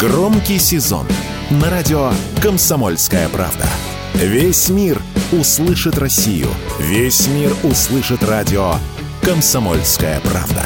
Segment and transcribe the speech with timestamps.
[0.00, 1.06] Громкий сезон
[1.50, 2.10] на радио
[2.42, 3.66] «Комсомольская правда».
[4.14, 4.98] Весь мир
[5.30, 6.48] услышит Россию.
[6.78, 8.76] Весь мир услышит радио
[9.20, 10.64] «Комсомольская правда».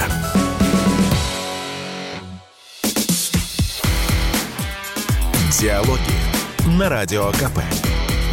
[5.61, 5.99] Диалоги
[6.79, 7.59] на Радио КП.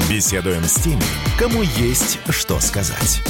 [0.07, 1.01] Беседуем с теми,
[1.39, 3.23] кому есть что сказать.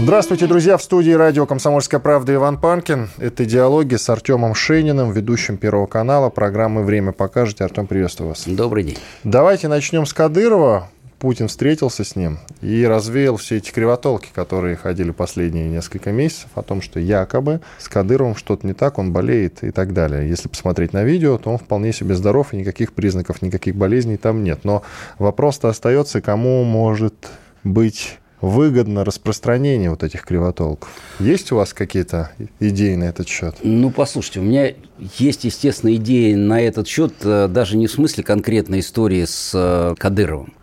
[0.00, 0.76] Здравствуйте, друзья!
[0.76, 3.08] В студии радио «Комсомольская правда» Иван Панкин.
[3.18, 7.60] Это диалоги с Артемом Шейниным, ведущим Первого канала программы «Время покажет».
[7.60, 8.44] Артем, приветствую вас.
[8.46, 8.98] Добрый день.
[9.24, 10.88] Давайте начнем с Кадырова.
[11.18, 16.62] Путин встретился с ним и развеял все эти кривотолки, которые ходили последние несколько месяцев, о
[16.62, 20.28] том, что якобы с Кадыровым что-то не так, он болеет и так далее.
[20.28, 24.44] Если посмотреть на видео, то он вполне себе здоров, и никаких признаков, никаких болезней там
[24.44, 24.60] нет.
[24.62, 24.84] Но
[25.18, 27.28] вопрос-то остается, кому может
[27.64, 30.90] быть выгодно распространение вот этих кривотолков.
[31.18, 32.30] Есть у вас какие-то
[32.60, 33.56] идеи на этот счет?
[33.62, 34.72] Ну, послушайте, у меня
[35.16, 39.94] есть, естественно, идеи на этот счет, э, даже не в смысле конкретной истории с э,
[39.98, 40.54] Кадыровым.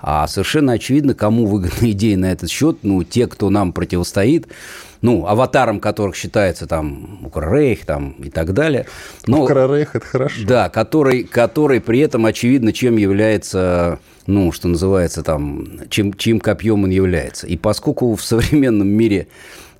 [0.00, 4.46] А совершенно очевидно, кому выгодна идея на этот счет, ну, те, кто нам противостоит,
[5.00, 8.86] ну, аватаром которых считается там Укррейх там и так далее.
[9.26, 10.40] Но, Укррейх– это хорошо.
[10.46, 13.98] Да, который, который при этом очевидно, чем является,
[14.28, 17.46] ну, что называется там, чем, чьим копьем он является.
[17.46, 19.28] И поскольку в современном мире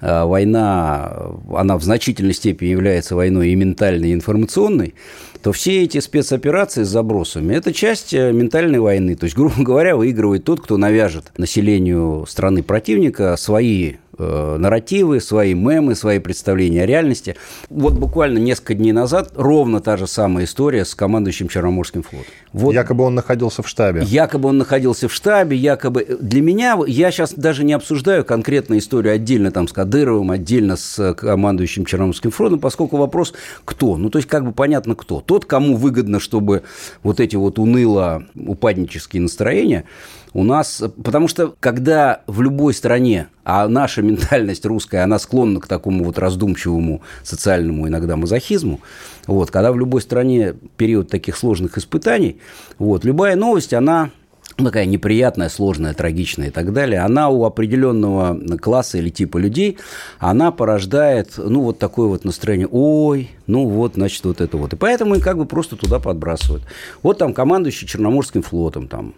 [0.01, 4.95] а, война, она в значительной степени является войной и ментальной, и информационной,
[5.43, 9.17] то все эти спецоперации с забросами– это часть э, ментальной войны.
[9.17, 15.55] То есть, грубо говоря, выигрывает тот, кто навяжет населению страны противника свои Э, нарративы, свои
[15.55, 17.37] мемы, свои представления о реальности.
[17.71, 22.27] Вот буквально несколько дней назад ровно та же самая история с командующим Черноморским флотом.
[22.53, 24.03] Вот, якобы он находился в штабе.
[24.05, 26.05] Якобы он находился в штабе, якобы...
[26.21, 31.15] Для меня, я сейчас даже не обсуждаю конкретную историю отдельно там с Кадыровым, отдельно с
[31.15, 33.97] командующим Черноморским флотом, поскольку вопрос кто?
[33.97, 35.21] Ну, то есть, как бы понятно кто.
[35.21, 36.65] Тот, кому выгодно, чтобы
[37.05, 39.85] вот эти вот уныло-упаднические настроения
[40.33, 45.67] у нас, потому что когда в любой стране, а наша ментальность русская, она склонна к
[45.67, 48.81] такому вот раздумчивому социальному иногда мазохизму,
[49.27, 52.41] вот, когда в любой стране период таких сложных испытаний,
[52.79, 54.11] вот, любая новость, она
[54.57, 59.79] такая неприятная, сложная, трагичная и так далее, она у определенного класса или типа людей,
[60.19, 64.75] она порождает, ну, вот такое вот настроение, ой, ну, вот, значит, вот это вот.
[64.75, 66.63] И поэтому их как бы просто туда подбрасывают.
[67.03, 69.15] Вот там командующий Черноморским флотом, там,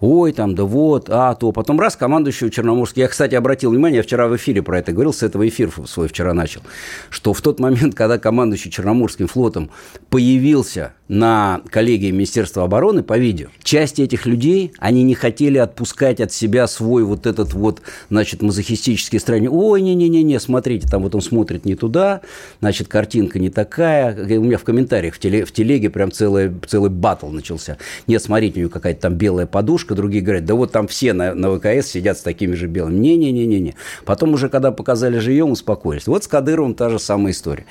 [0.00, 1.50] ой, там, да вот, а, то.
[1.50, 3.02] Потом раз, командующий Черноморским.
[3.02, 6.06] Я, кстати, обратил внимание, я вчера в эфире про это говорил, с этого эфир свой
[6.06, 6.62] вчера начал,
[7.10, 9.70] что в тот момент, когда командующий Черноморским флотом
[10.10, 16.30] появился на коллегии Министерства обороны по видео, часть этих людей, они не хотели отпускать от
[16.32, 19.50] себя свой вот этот вот, значит, мазохистический стране.
[19.50, 22.20] Ой, не-не-не, смотрите, там вот он смотрит не туда,
[22.60, 23.71] значит, картинка не такая.
[23.78, 27.78] У меня в комментариях в, теле, в телеге прям целый, целый батл начался.
[28.06, 31.34] Нет, смотрите, у него какая-то там белая подушка, другие говорят, да вот там все на,
[31.34, 32.98] на ВКС сидят с такими же белыми.
[32.98, 33.74] Не-не-не-не.
[34.04, 36.06] Потом уже, когда показали живьем, успокоились.
[36.06, 37.66] Вот с Кадыровым та же самая история.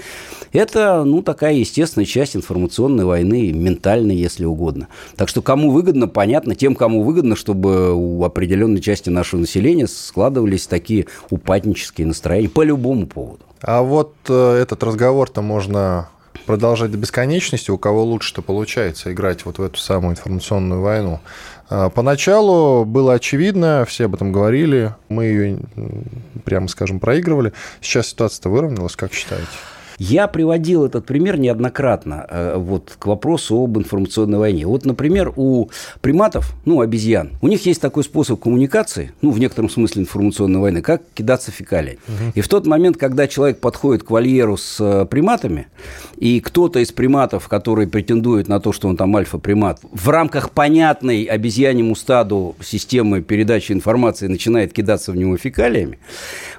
[0.54, 4.88] Это, ну, такая естественная часть информационной войны, ментальной, если угодно.
[5.16, 10.68] Так что кому выгодно, понятно, тем, кому выгодно, чтобы у определенной части нашего населения складывались
[10.68, 13.46] такие упаднические настроения по любому поводу.
[13.62, 16.10] А вот э, этот разговор-то можно
[16.46, 21.20] продолжать до бесконечности, у кого лучше-то получается играть вот в эту самую информационную войну.
[21.70, 25.60] А, поначалу было очевидно, все об этом говорили, мы ее,
[26.44, 27.54] прямо скажем, проигрывали.
[27.80, 29.48] Сейчас ситуация-то выровнялась, как считаете?
[30.04, 34.66] Я приводил этот пример неоднократно э, вот, к вопросу об информационной войне.
[34.66, 35.70] Вот, например, у
[36.02, 40.82] приматов, ну, обезьян, у них есть такой способ коммуникации, ну, в некотором смысле информационной войны,
[40.82, 42.00] как кидаться фекалией.
[42.08, 42.32] Угу.
[42.34, 45.68] И в тот момент, когда человек подходит к вольеру с э, приматами,
[46.18, 51.26] и кто-то из приматов, который претендует на то, что он там альфа-примат, в рамках понятной
[51.26, 56.00] обезьяньему стаду системы передачи информации начинает кидаться в него фекалиями,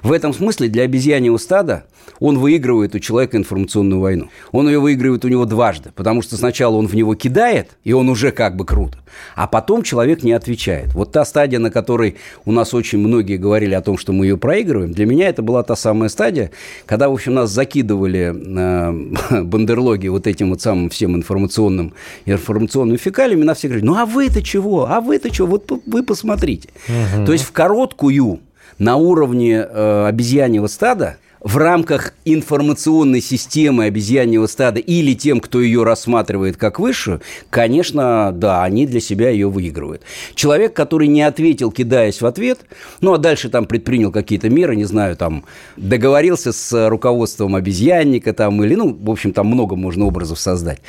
[0.01, 1.83] в этом смысле для обезьяньего стада
[2.19, 4.29] он выигрывает у человека информационную войну.
[4.51, 8.09] Он ее выигрывает у него дважды, потому что сначала он в него кидает, и он
[8.09, 8.97] уже как бы круто,
[9.35, 10.93] а потом человек не отвечает.
[10.93, 12.15] Вот та стадия, на которой
[12.45, 15.63] у нас очень многие говорили о том, что мы ее проигрываем, для меня это была
[15.63, 16.51] та самая стадия,
[16.85, 21.93] когда, в общем, нас закидывали э, бандерлоги вот этим вот самым всем информационным,
[22.25, 26.69] информационным фекалиями, на все говорили, ну а вы-то чего, а вы-то чего, вот вы посмотрите.
[26.87, 27.25] Угу.
[27.25, 28.39] То есть в короткую
[28.77, 35.83] на уровне э, обезьяньего стада в рамках информационной системы обезьяньего стада или тем, кто ее
[35.83, 40.03] рассматривает как высшую, конечно, да, они для себя ее выигрывают.
[40.35, 42.59] Человек, который не ответил, кидаясь в ответ,
[43.01, 45.43] ну, а дальше там предпринял какие-то меры, не знаю, там,
[45.75, 50.79] договорился с руководством обезьянника там, или, ну, в общем, там много можно образов создать.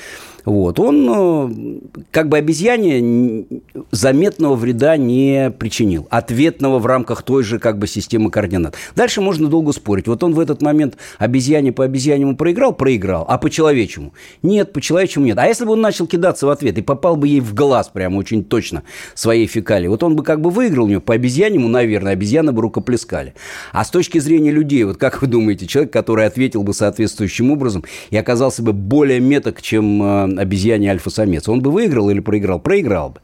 [0.44, 0.78] Вот.
[0.78, 3.46] Он э, как бы обезьяне
[3.90, 6.06] заметного вреда не причинил.
[6.10, 8.74] Ответного в рамках той же как бы системы координат.
[8.94, 10.06] Дальше можно долго спорить.
[10.06, 12.74] Вот он в этот момент обезьяне по обезьянему проиграл?
[12.74, 13.24] Проиграл.
[13.28, 14.12] А по человечему?
[14.42, 15.38] Нет, по человечему нет.
[15.38, 18.18] А если бы он начал кидаться в ответ и попал бы ей в глаз прямо
[18.18, 18.82] очень точно
[19.14, 21.00] своей фекалии, вот он бы как бы выиграл у него.
[21.00, 23.34] По обезьянему, наверное, обезьяны бы рукоплескали.
[23.72, 27.84] А с точки зрения людей, вот как вы думаете, человек, который ответил бы соответствующим образом
[28.10, 32.60] и оказался бы более меток, чем э, обезьяне альфа-самец, он бы выиграл или проиграл?
[32.60, 33.20] Проиграл бы.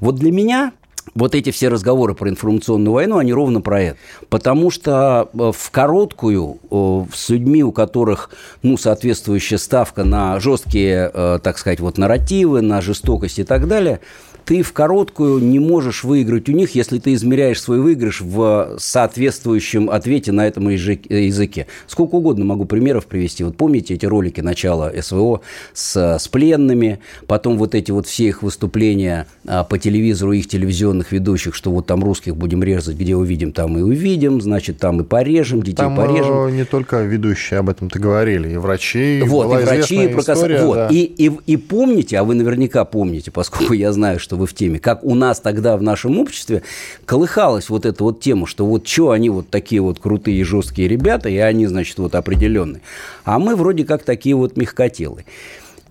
[0.00, 0.72] Вот для меня
[1.14, 3.98] вот эти все разговоры про информационную войну, они ровно про это.
[4.30, 8.30] Потому что э, в короткую э, с людьми, у которых
[8.62, 11.10] ну, соответствующая ставка на жесткие,
[11.42, 14.00] так сказать, вот нарративы, на жестокость и так далее–
[14.44, 19.90] ты в короткую не можешь выиграть у них, если ты измеряешь свой выигрыш в соответствующем
[19.90, 21.66] ответе на этом языке.
[21.86, 23.44] Сколько угодно могу примеров привести.
[23.44, 25.40] Вот помните эти ролики начала СВО
[25.72, 31.12] с, с пленными, потом вот эти вот все их выступления а, по телевизору, их телевизионных
[31.12, 35.04] ведущих, что вот там русских будем резать, где увидим, там и увидим, значит, там и
[35.04, 36.46] порежем, детей там порежем.
[36.46, 39.22] Э, не только ведущие об этом-то говорили, и врачи.
[39.24, 40.74] Вот, и врачи, про история, вот.
[40.74, 40.88] Да.
[40.88, 44.54] И, и, и помните, а вы наверняка помните, поскольку я знаю, что что вы в
[44.54, 46.62] теме, как у нас тогда в нашем обществе
[47.04, 51.28] колыхалась вот эта вот тема, что вот что они вот такие вот крутые жесткие ребята,
[51.28, 52.82] и они, значит, вот определенные.
[53.24, 55.24] А мы вроде как такие вот мягкотелые.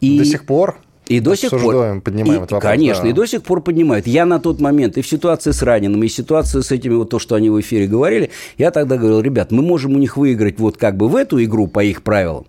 [0.01, 0.19] И...
[0.19, 2.01] До сих пор и до сих пор...
[2.01, 2.71] поднимаем и, этот вопрос.
[2.71, 3.09] Конечно, да.
[3.09, 4.07] и до сих пор поднимают.
[4.07, 7.09] Я на тот момент и в ситуации с раненым, и в ситуации с этими, вот
[7.09, 10.59] то, что они в эфире говорили, я тогда говорил, ребят, мы можем у них выиграть
[10.59, 12.45] вот как бы в эту игру по их правилам,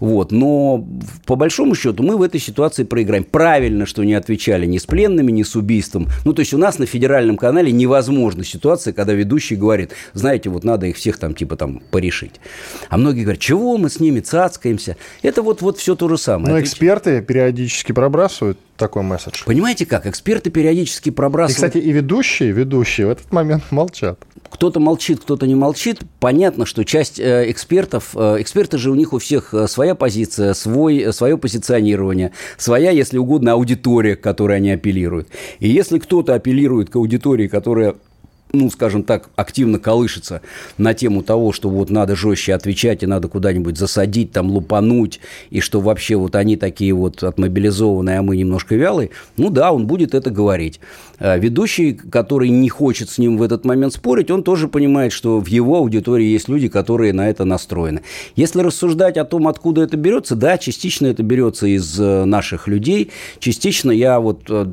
[0.00, 0.84] вот, но
[1.26, 3.24] по большому счету мы в этой ситуации проиграем.
[3.24, 6.08] Правильно, что не отвечали ни с пленными, ни с убийством.
[6.24, 10.64] Ну, то есть у нас на федеральном канале невозможна ситуация, когда ведущий говорит, знаете, вот
[10.64, 12.40] надо их всех там типа там порешить.
[12.88, 14.96] А многие говорят, чего мы с ними цацкаемся?
[15.22, 16.54] Это вот, вот все то же самое.
[16.54, 19.44] Но эксперты периодически пробрасывают такой месседж.
[19.44, 20.06] Понимаете как?
[20.06, 21.52] Эксперты периодически пробрасывают...
[21.52, 24.18] И, кстати, и ведущие, ведущие в этот момент молчат.
[24.50, 26.00] Кто-то молчит, кто-то не молчит.
[26.20, 28.10] Понятно, что часть э, экспертов...
[28.14, 33.18] Э, эксперты же у них у всех э, своя позиция, свой, свое позиционирование, своя, если
[33.18, 35.28] угодно, аудитория, к которой они апеллируют.
[35.60, 37.94] И если кто-то апеллирует к аудитории, которая
[38.52, 40.42] ну, скажем так, активно колышется
[40.76, 45.20] на тему того, что вот надо жестче отвечать и надо куда-нибудь засадить, там, лупануть,
[45.50, 49.86] и что вообще вот они такие вот отмобилизованные, а мы немножко вялые, ну да, он
[49.86, 50.80] будет это говорить.
[51.18, 55.40] А ведущий, который не хочет с ним в этот момент спорить, он тоже понимает, что
[55.40, 58.02] в его аудитории есть люди, которые на это настроены.
[58.36, 63.10] Если рассуждать о том, откуда это берется, да, частично это берется из э, наших людей,
[63.38, 64.42] частично я вот...
[64.48, 64.66] Э,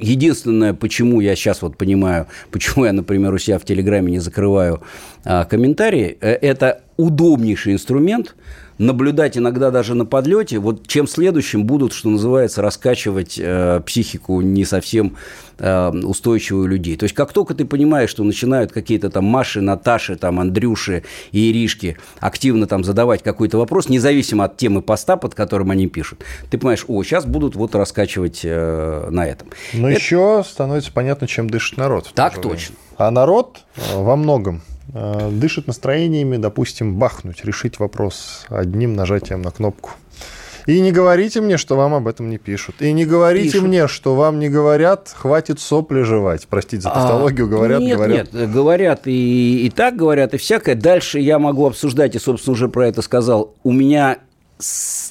[0.00, 4.18] единственное, почему я сейчас вот понимаю, почему я, например, например, у себя в Телеграме не
[4.18, 4.82] закрываю
[5.24, 8.34] а, комментарии, э, это удобнейший инструмент
[8.80, 14.64] наблюдать иногда даже на подлете, вот чем следующим будут, что называется, раскачивать э, психику не
[14.64, 15.16] совсем
[15.58, 16.96] э, устойчивую людей.
[16.96, 21.50] То есть, как только ты понимаешь, что начинают какие-то там Маши, Наташи, там Андрюши и
[21.50, 26.56] Иришки активно там задавать какой-то вопрос, независимо от темы поста, под которым они пишут, ты
[26.56, 29.48] понимаешь, о, сейчас будут вот раскачивать э, на этом.
[29.74, 30.00] Но Это...
[30.00, 32.10] еще становится понятно, чем дышит народ.
[32.14, 32.76] Так точно.
[32.96, 34.62] А народ э, во многом
[34.92, 39.90] дышит настроениями, допустим, бахнуть, решить вопрос одним нажатием на кнопку.
[40.66, 42.76] И не говорите мне, что вам об этом не пишут.
[42.80, 43.66] И не говорите пишут.
[43.66, 46.46] мне, что вам не говорят, хватит сопли жевать.
[46.48, 48.32] Простите за а, тавтологию, говорят, нет, говорят.
[48.32, 50.74] Нет, говорят и, и так говорят, и всякое.
[50.74, 53.54] Дальше я могу обсуждать, и, собственно, уже про это сказал.
[53.62, 54.18] У меня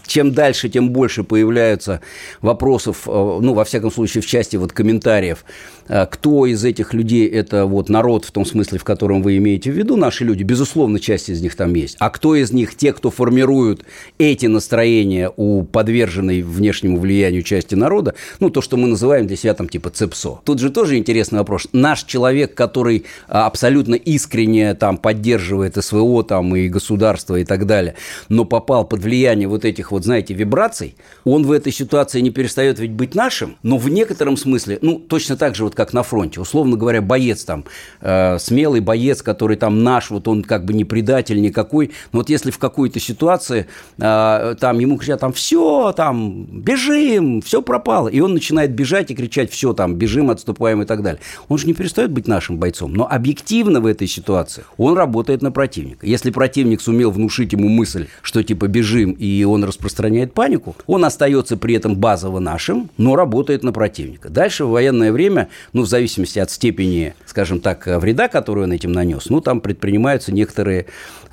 [0.05, 2.01] чем дальше, тем больше появляются
[2.41, 5.78] вопросов, э, ну, во всяком случае, в части вот комментариев, э,
[6.11, 9.75] кто из этих людей это вот народ в том смысле, в котором вы имеете в
[9.75, 13.11] виду, наши люди, безусловно, часть из них там есть, а кто из них те, кто
[13.11, 13.83] формируют
[14.17, 19.53] эти настроения у подверженной внешнему влиянию части народа, ну, то, что мы называем для себя
[19.53, 20.41] там типа ЦЕПСО.
[20.43, 21.67] Тут же тоже интересный вопрос.
[21.73, 27.95] Наш человек, который а, абсолютно искренне там поддерживает СВО там и государство и так далее,
[28.29, 32.79] но попал под влияние вот этих вот, знаете, вибраций, он в этой ситуации не перестает
[32.79, 36.41] ведь быть нашим, но в некотором смысле, ну, точно так же вот как на фронте,
[36.41, 37.63] условно говоря, боец там,
[38.01, 42.29] э, смелый боец, который там наш, вот он как бы не предатель никакой, но вот
[42.29, 43.65] если в какой-то ситуации
[43.97, 49.15] э, там ему кричат там все, там бежим, все пропало, и он начинает бежать и
[49.15, 52.93] кричать все там бежим, отступаем и так далее, он же не перестает быть нашим бойцом,
[52.93, 56.05] но объективно в этой ситуации он работает на противника.
[56.05, 61.55] Если противник сумел внушить ему мысль, что типа бежим и он распространяет панику, он остается
[61.55, 64.29] при этом базово нашим, но работает на противника.
[64.29, 68.91] Дальше в военное время ну, в зависимости от степени, скажем так, вреда, который он этим
[68.91, 70.87] нанес, ну, там предпринимаются некоторые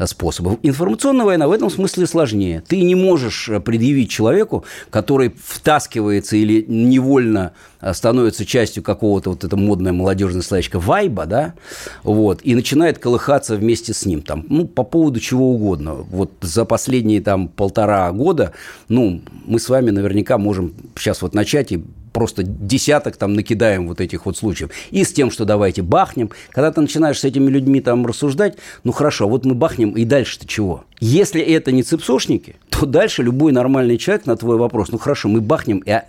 [0.05, 0.59] способы.
[0.63, 2.63] Информационная война в этом смысле сложнее.
[2.67, 7.53] Ты не можешь предъявить человеку, который втаскивается или невольно
[7.93, 11.55] становится частью какого-то вот это модное молодежное словечко вайба, да,
[12.03, 15.95] вот, и начинает колыхаться вместе с ним, там, ну, по поводу чего угодно.
[15.95, 18.53] Вот за последние там полтора года,
[18.89, 21.85] ну, мы с вами наверняка можем сейчас вот начать и
[22.17, 24.71] просто десяток там накидаем вот этих вот случаев.
[24.91, 26.31] И с тем, что давайте бахнем.
[26.49, 30.47] Когда ты начинаешь с этими людьми там рассуждать, ну хорошо, вот мы бахнем, и дальше-то
[30.47, 30.85] чего?
[31.01, 35.41] Если это не цепсошники, то дальше любой нормальный человек на твой вопрос, ну хорошо, мы
[35.41, 36.05] бахнем, и а,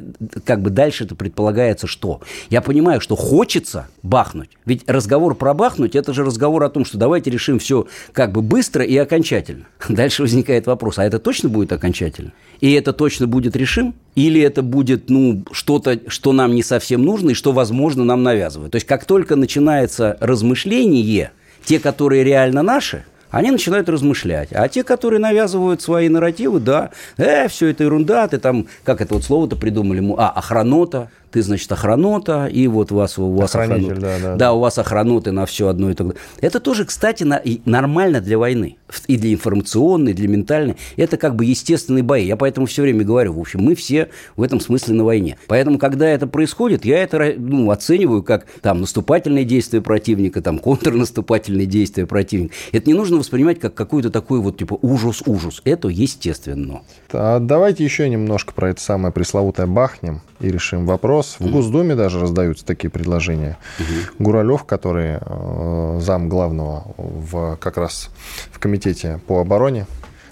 [0.45, 2.21] как бы дальше это предполагается что?
[2.49, 4.49] Я понимаю, что хочется бахнуть.
[4.65, 8.41] Ведь разговор про бахнуть, это же разговор о том, что давайте решим все как бы
[8.41, 9.65] быстро и окончательно.
[9.89, 12.31] Дальше возникает вопрос, а это точно будет окончательно?
[12.61, 13.93] И это точно будет решим?
[14.15, 18.71] Или это будет, ну, что-то, что нам не совсем нужно и что, возможно, нам навязывают?
[18.71, 21.31] То есть, как только начинается размышление,
[21.65, 24.49] те, которые реально наши– они начинают размышлять.
[24.51, 29.15] А те, которые навязывают свои нарративы, да, э, все это ерунда, ты там, как это
[29.15, 33.95] вот слово-то придумали, а, охранота, ты, значит, охранота, и вот у вас, у вас охраноты.
[33.95, 36.21] Да, да, да, у вас охраноты на все одно и так далее.
[36.41, 38.77] Это тоже, кстати, на, нормально для войны.
[39.07, 40.77] И для информационной, и для ментальной.
[40.95, 42.25] Это как бы естественные бои.
[42.25, 45.37] Я поэтому все время говорю, в общем, мы все в этом смысле на войне.
[45.47, 51.65] Поэтому, когда это происходит, я это ну, оцениваю как там наступательные действия противника, там контрнаступательные
[51.65, 52.55] действия противника.
[52.71, 55.61] Это не нужно воспринимать как какой-то такой вот типа ужас-ужас.
[55.65, 56.81] Это естественно.
[57.11, 61.16] А давайте еще немножко про это самое пресловутое бахнем и решим вопрос.
[61.39, 63.57] В Госдуме даже раздаются такие предложения.
[63.79, 64.23] Угу.
[64.23, 68.09] Гуралев, который э, зам главного в, как раз
[68.51, 69.85] в комитете по обороне,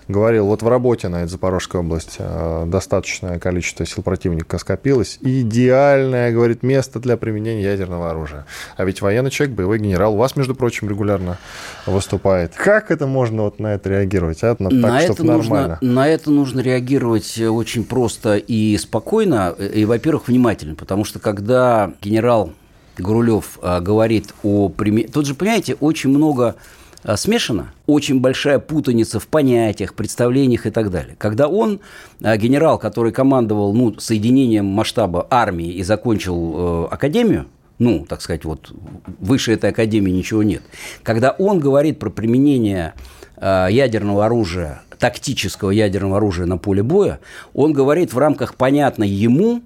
[0.07, 5.17] говорил, вот в работе на Запорожской области э, достаточное количество сил противника скопилось.
[5.21, 8.45] Идеальное, говорит, место для применения ядерного оружия.
[8.77, 11.37] А ведь военный человек, боевой генерал, у вас, между прочим, регулярно
[11.85, 12.53] выступает.
[12.55, 14.43] Как это можно вот на это реагировать?
[14.43, 14.55] А?
[14.59, 20.27] На, на, так, это нужно, на это нужно реагировать очень просто и спокойно, и, во-первых,
[20.27, 20.75] внимательно.
[20.75, 22.53] Потому что когда генерал
[22.97, 24.71] Грулев э, говорит о...
[25.11, 26.84] Тут же, понимаете, очень много Э,
[27.15, 31.15] смешано, очень большая путаница в понятиях, представлениях и так далее.
[31.19, 31.79] Когда он,
[32.21, 37.45] э, генерал, который командовал ну, соединением масштаба армии и закончил э, академию,
[37.77, 38.73] ну, так сказать, вот
[39.19, 40.63] выше этой академии ничего нет.
[41.03, 42.93] Когда он говорит про применение
[43.37, 47.19] э, ядерного оружия, тактического ядерного оружия на поле боя,
[47.53, 49.61] он говорит в рамках понятной ему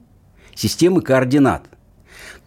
[0.55, 1.63] системы координат,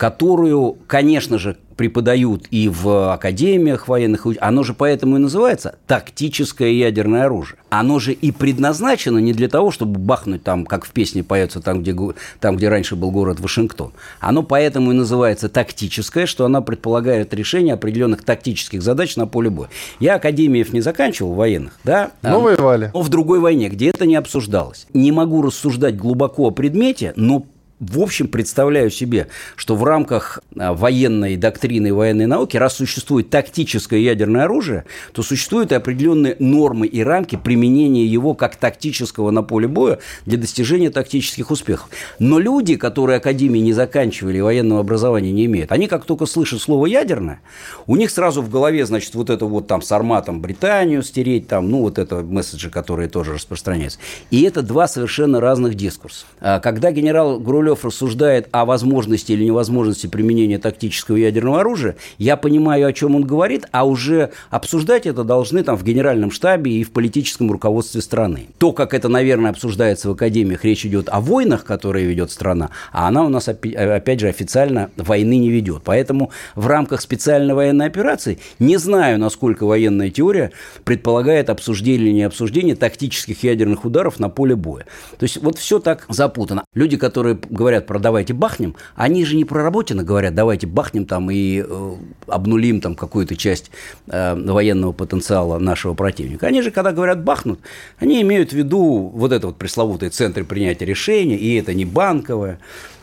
[0.02, 7.26] которую, конечно же, преподают и в академиях военных, оно же поэтому и называется тактическое ядерное
[7.26, 7.58] оружие.
[7.70, 11.82] Оно же и предназначено не для того, чтобы бахнуть там, как в песне поется, там,
[11.82, 11.96] где,
[12.40, 13.92] там, где раньше был город Вашингтон.
[14.18, 19.68] Оно поэтому и называется тактическое, что оно предполагает решение определенных тактических задач на поле боя.
[20.00, 22.10] Я академиев не заканчивал военных, да?
[22.22, 22.90] Но воевали.
[22.92, 24.88] Но в другой войне, где это не обсуждалось.
[24.94, 27.46] Не могу рассуждать глубоко о предмете, но
[27.82, 33.28] в общем, представляю себе, что в рамках а, военной доктрины и военной науки, раз существует
[33.28, 39.66] тактическое ядерное оружие, то существуют определенные нормы и рамки применения его как тактического на поле
[39.66, 41.88] боя для достижения тактических успехов.
[42.20, 46.86] Но люди, которые академии не заканчивали, военного образования не имеют, они как только слышат слово
[46.86, 47.40] «ядерное»,
[47.88, 51.68] у них сразу в голове, значит, вот это вот там с арматом Британию стереть, там,
[51.68, 53.98] ну, вот это месседжи, которые тоже распространяются.
[54.30, 56.26] И это два совершенно разных дискурса.
[56.40, 62.36] А когда генерал Грулев Королев рассуждает о возможности или невозможности применения тактического ядерного оружия, я
[62.36, 66.84] понимаю, о чем он говорит, а уже обсуждать это должны там в генеральном штабе и
[66.84, 68.48] в политическом руководстве страны.
[68.58, 73.08] То, как это, наверное, обсуждается в академиях, речь идет о войнах, которые ведет страна, а
[73.08, 75.82] она у нас, опять же, официально войны не ведет.
[75.84, 80.52] Поэтому в рамках специальной военной операции не знаю, насколько военная теория
[80.84, 84.84] предполагает обсуждение или не обсуждение тактических ядерных ударов на поле боя.
[85.18, 86.64] То есть вот все так запутано.
[86.74, 91.30] Люди, которые говорят про давайте бахнем, они же не про Работина говорят, давайте бахнем там
[91.30, 91.94] и э,
[92.26, 93.70] обнулим там какую-то часть
[94.08, 96.46] э, военного потенциала нашего противника.
[96.46, 97.60] Они же, когда говорят бахнут,
[97.98, 102.58] они имеют в виду вот это вот пресловутые центры принятия решений, и это не банковое,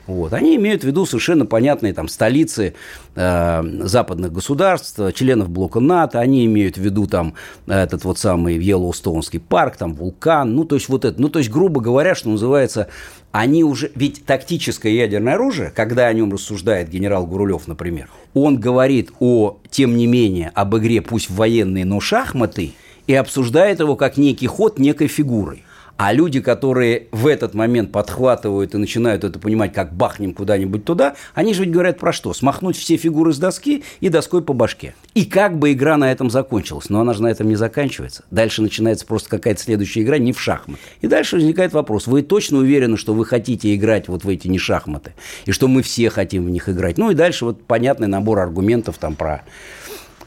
[0.10, 0.34] вот.
[0.34, 2.74] Они имеют в виду совершенно понятные там, столицы
[3.14, 7.36] э, западных государств, членов блока НАТО, они имеют в виду там,
[7.68, 11.52] этот вот самый Йеллоустонский парк, там вулкан, ну то есть вот это, ну то есть
[11.52, 12.88] грубо говоря, что называется,
[13.32, 19.12] они уже, ведь тактическое ядерное оружие, когда о нем рассуждает генерал Гурулев, например, он говорит
[19.20, 22.74] о, тем не менее, об игре пусть военной, но шахматы,
[23.06, 25.64] и обсуждает его как некий ход некой фигурой.
[26.00, 31.16] А люди, которые в этот момент подхватывают и начинают это понимать, как бахнем куда-нибудь туда,
[31.34, 32.34] они же ведь говорят про что?
[32.34, 34.96] Смахнуть все фигуры с доски и доской по башке.
[35.14, 36.90] И как бы игра на этом закончилась.
[36.90, 38.24] Но она же на этом не заканчивается.
[38.32, 40.80] Дальше начинается просто какая-то следующая игра не в шахматы.
[41.02, 42.08] И дальше возникает вопрос.
[42.08, 45.16] Вы точно уверены, что вы хотите играть вот в эти не шахматы?
[45.44, 46.98] И что мы все хотим в них играть?
[46.98, 49.44] Ну и дальше вот понятный набор аргументов там про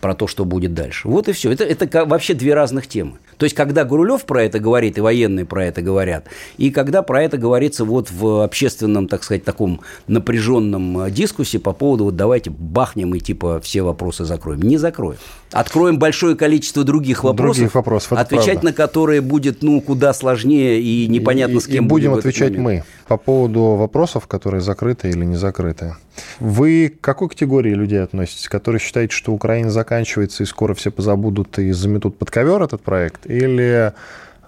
[0.02, 1.06] про то, что будет дальше.
[1.06, 1.52] Вот и все.
[1.52, 3.18] Это, это вообще две разных темы.
[3.42, 6.26] То есть, когда Гурулев про это говорит, и военные про это говорят,
[6.58, 11.72] и когда про это говорится вот в общественном, так сказать, таком напряженном э, дискуссии по
[11.72, 14.62] поводу вот давайте бахнем и типа все вопросы закроем.
[14.62, 15.18] Не закроем.
[15.50, 18.66] Откроем большое количество других вопросов, других вопросов отвечать правда.
[18.66, 22.84] на которые будет ну куда сложнее и непонятно и, с кем и будем отвечать мы
[23.06, 25.96] по поводу вопросов, которые закрыты или не закрыты.
[26.40, 31.58] Вы к какой категории людей относитесь, которые считаете, что Украина заканчивается и скоро все позабудут
[31.58, 33.92] и заметут под ковер этот проект, или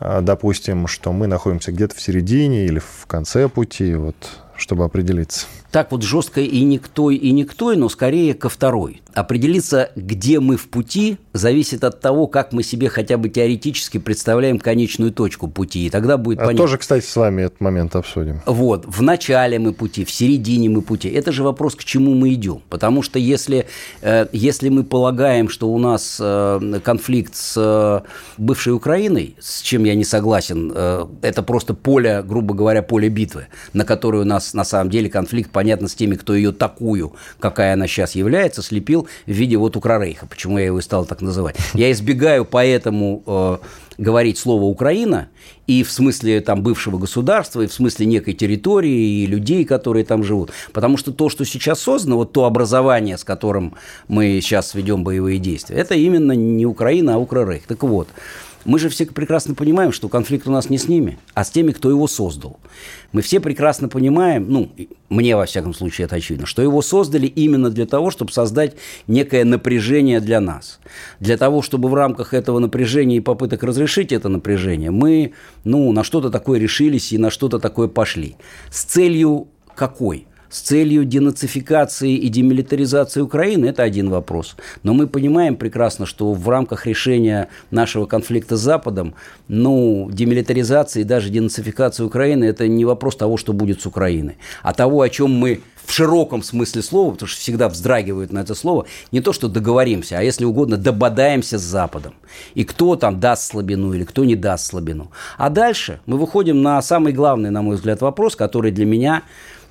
[0.00, 5.46] а, допустим, что мы находимся где-то в середине или в конце пути, вот, чтобы определиться?
[5.74, 9.02] так вот жестко и никто, и никто, но скорее ко второй.
[9.12, 14.60] Определиться, где мы в пути, зависит от того, как мы себе хотя бы теоретически представляем
[14.60, 15.86] конечную точку пути.
[15.86, 16.58] И тогда будет а понятно.
[16.58, 18.40] Тоже, кстати, с вами этот момент обсудим.
[18.46, 18.84] Вот.
[18.86, 21.08] В начале мы пути, в середине мы пути.
[21.08, 22.62] Это же вопрос, к чему мы идем.
[22.70, 23.66] Потому что если,
[24.00, 28.00] э, если мы полагаем, что у нас э, конфликт с э,
[28.38, 30.72] бывшей Украиной, с чем я не согласен,
[31.22, 35.50] это просто поле, грубо говоря, поле битвы, на которое у нас на самом деле конфликт
[35.50, 39.76] по понятно, с теми, кто ее такую, какая она сейчас является, слепил в виде вот
[39.76, 40.26] Украрейха.
[40.26, 41.56] Почему я его и стал так называть?
[41.72, 43.56] Я избегаю поэтому э,
[43.96, 45.28] говорить слово «Украина»
[45.66, 50.22] и в смысле там бывшего государства, и в смысле некой территории, и людей, которые там
[50.22, 50.50] живут.
[50.74, 53.72] Потому что то, что сейчас создано, вот то образование, с которым
[54.06, 57.62] мы сейчас ведем боевые действия, это именно не Украина, а Украрейх.
[57.62, 58.08] Так вот,
[58.64, 61.72] мы же все прекрасно понимаем, что конфликт у нас не с ними, а с теми,
[61.72, 62.58] кто его создал.
[63.12, 64.70] Мы все прекрасно понимаем, ну,
[65.08, 68.74] мне во всяком случае это очевидно, что его создали именно для того, чтобы создать
[69.06, 70.80] некое напряжение для нас.
[71.20, 75.32] Для того, чтобы в рамках этого напряжения и попыток разрешить это напряжение, мы,
[75.64, 78.36] ну, на что-то такое решились и на что-то такое пошли.
[78.70, 80.26] С целью какой?
[80.54, 84.54] С целью денацификации и демилитаризации Украины, это один вопрос.
[84.84, 89.14] Но мы понимаем прекрасно, что в рамках решения нашего конфликта с Западом,
[89.48, 94.72] ну, демилитаризация и даже денацификация Украины– это не вопрос того, что будет с Украиной, а
[94.72, 98.86] того, о чем мы в широком смысле слова, потому что всегда вздрагивают на это слово,
[99.10, 102.14] не то, что договоримся, а если угодно, дободаемся с Западом.
[102.54, 105.10] И кто там даст слабину или кто не даст слабину.
[105.36, 109.24] А дальше мы выходим на самый главный, на мой взгляд, вопрос, который для меня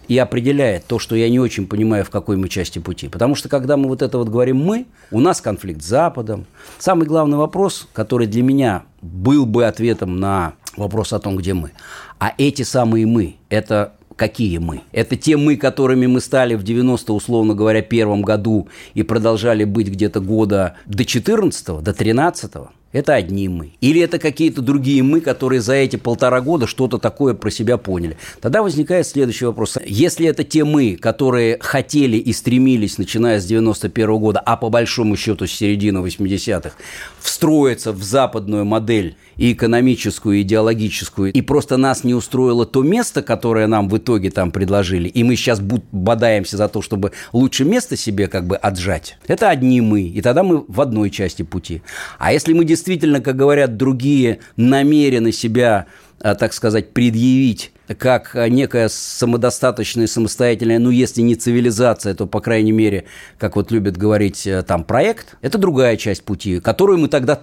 [0.07, 3.07] и определяет то, что я не очень понимаю, в какой мы части пути.
[3.07, 6.45] Потому что, когда мы вот это вот говорим «мы», у нас конфликт с Западом.
[6.79, 11.71] Самый главный вопрос, который для меня был бы ответом на вопрос о том, где мы.
[12.19, 14.81] А эти самые «мы»– это какие мы?
[14.91, 19.87] Это те мы, которыми мы стали в 90 условно говоря, первом году и продолжали быть
[19.87, 22.69] где-то года до 14 до 13 -го?
[22.93, 23.73] Это одни мы.
[23.81, 28.17] Или это какие-то другие мы, которые за эти полтора года что-то такое про себя поняли.
[28.39, 29.77] Тогда возникает следующий вопрос.
[29.85, 34.69] Если это те мы, которые хотели и стремились, начиная с 91 -го года, а по
[34.69, 36.75] большому счету с середины 80-х,
[37.19, 43.23] встроиться в западную модель и экономическую, и идеологическую, и просто нас не устроило то место,
[43.23, 47.97] которое нам в итоге там предложили, и мы сейчас бодаемся за то, чтобы лучше место
[47.97, 51.81] себе как бы отжать, это одни мы, и тогда мы в одной части пути.
[52.19, 55.85] А если мы действительно действительно, как говорят другие, намерены себя,
[56.19, 62.71] а, так сказать, предъявить как некая самодостаточная, самостоятельная, ну, если не цивилизация, то, по крайней
[62.71, 63.05] мере,
[63.37, 67.41] как вот любят говорить э, там, проект, это другая часть пути, которую мы тогда,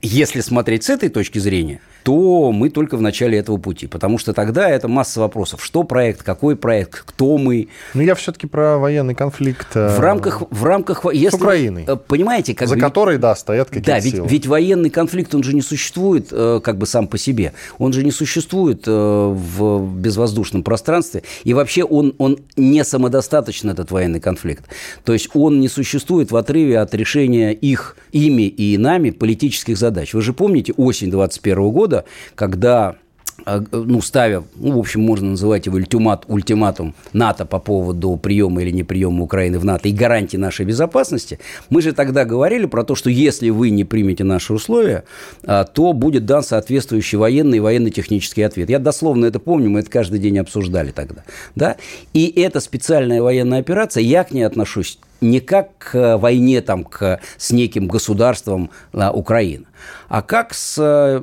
[0.00, 3.86] если смотреть с этой точки зрения, то мы только в начале этого пути.
[3.86, 5.62] Потому что тогда это масса вопросов.
[5.64, 7.68] Что проект, какой проект, кто мы.
[7.94, 9.68] Ну, я все-таки про военный конфликт.
[9.74, 10.42] Э, в рамках...
[10.50, 11.84] В рамках если, с Украиной.
[11.86, 12.68] Э, понимаете, как...
[12.68, 14.26] За которой, да, стоят какие-то Да, ведь, силы.
[14.26, 17.52] ведь военный конфликт, он же не существует как бы сам по себе.
[17.78, 21.22] Он же не существует в безвоздушном пространстве.
[21.44, 24.64] И вообще он, он не самодостаточен, этот военный конфликт.
[25.04, 30.14] То есть он не существует в отрыве от решения их, ими и нами политических задач.
[30.14, 32.96] Вы же помните осень 21 года, когда
[33.46, 38.70] ну, ставя, ну, в общем, можно называть его ультимат, ультиматум НАТО по поводу приема или
[38.70, 41.38] не приема Украины в НАТО и гарантии нашей безопасности,
[41.70, 45.04] мы же тогда говорили про то, что если вы не примете наши условия,
[45.44, 48.70] а, то будет дан соответствующий военный и военно-технический ответ.
[48.70, 51.24] Я дословно это помню, мы это каждый день обсуждали тогда.
[51.54, 51.76] Да?
[52.12, 57.20] И эта специальная военная операция, я к ней отношусь не как к войне там, к,
[57.38, 59.66] с неким государством а, Украины,
[60.08, 61.22] а как с э,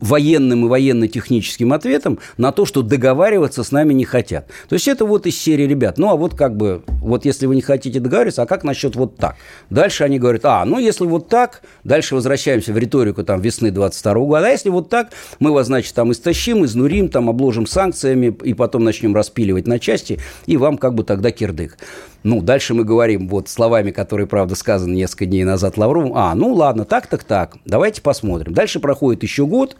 [0.00, 4.46] военным и военно-техническим ответом на то, что договариваться с нами не хотят.
[4.68, 5.98] То есть это вот из серии ребят.
[5.98, 9.16] Ну, а вот как бы, вот если вы не хотите договариваться, а как насчет вот
[9.16, 9.36] так?
[9.68, 14.14] Дальше они говорят, а, ну, если вот так, дальше возвращаемся в риторику там весны 22
[14.14, 18.54] года, а если вот так, мы вас, значит, там истощим, изнурим, там обложим санкциями и
[18.54, 21.76] потом начнем распиливать на части, и вам как бы тогда кирдык.
[22.22, 26.12] Ну, дальше мы говорим вот словами, которые, правда, сказаны несколько дней назад Лавровым.
[26.14, 28.52] А, ну ладно, так, так, так, давайте посмотрим.
[28.52, 29.76] Дальше проходит еще год,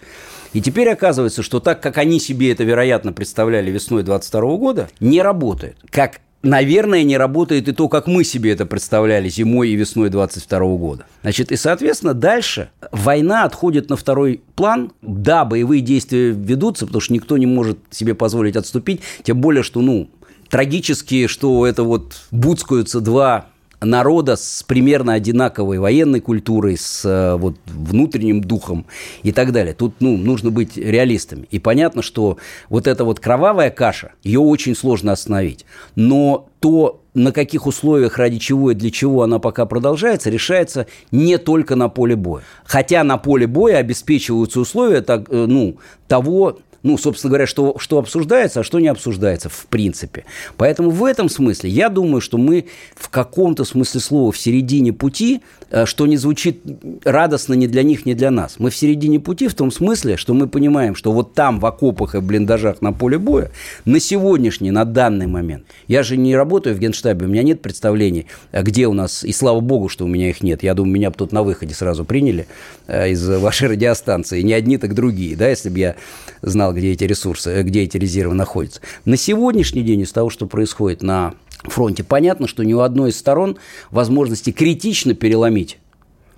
[0.52, 5.22] и теперь оказывается, что так, как они себе это, вероятно, представляли весной 22 года, не
[5.22, 5.76] работает.
[5.90, 10.58] Как наверное, не работает и то, как мы себе это представляли зимой и весной 22
[10.76, 11.04] года.
[11.22, 14.92] Значит, и, соответственно, дальше война отходит на второй план.
[15.02, 19.80] Да, боевые действия ведутся, потому что никто не может себе позволить отступить, тем более, что,
[19.80, 20.08] ну,
[20.50, 23.46] трагически, что это вот буцкаются два
[23.80, 28.86] народа с примерно одинаковой военной культурой, с э, вот, внутренним духом
[29.22, 29.74] и так далее.
[29.74, 31.46] Тут ну, нужно быть реалистами.
[31.50, 32.36] И понятно, что
[32.68, 35.64] вот эта вот кровавая каша, ее очень сложно остановить.
[35.94, 41.38] Но то, на каких условиях, ради чего и для чего она пока продолжается, решается не
[41.38, 42.42] только на поле боя.
[42.64, 47.98] Хотя на поле боя обеспечиваются условия так, э, ну, того, ну, собственно говоря, что, что
[47.98, 50.24] обсуждается, а что не обсуждается в принципе.
[50.56, 52.66] Поэтому в этом смысле я думаю, что мы
[52.96, 56.62] в каком-то смысле слова в середине пути, э, что не звучит
[57.04, 58.56] радостно ни для них, ни для нас.
[58.58, 62.14] Мы в середине пути в том смысле, что мы понимаем, что вот там в окопах
[62.14, 63.50] и в блиндажах на поле боя
[63.84, 68.26] на сегодняшний, на данный момент, я же не работаю в генштабе, у меня нет представлений,
[68.52, 70.62] э, где у нас, и слава богу, что у меня их нет.
[70.62, 72.46] Я думаю, меня бы тут на выходе сразу приняли
[72.86, 75.96] э, из вашей радиостанции, не одни, так другие, да, если бы я
[76.42, 78.80] знал, знал, где эти ресурсы, э, где эти резервы находятся.
[79.04, 83.18] На сегодняшний день из того, что происходит на фронте, понятно, что ни у одной из
[83.18, 83.58] сторон
[83.90, 85.78] возможности критично переломить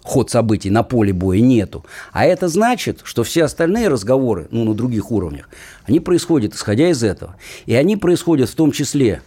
[0.02, 1.84] ход событий на поле боя нету.
[2.12, 5.48] А это значит, что все остальные разговоры, ну, на других уровнях,
[5.84, 7.36] они происходят исходя из этого.
[7.66, 9.22] И они происходят в том числе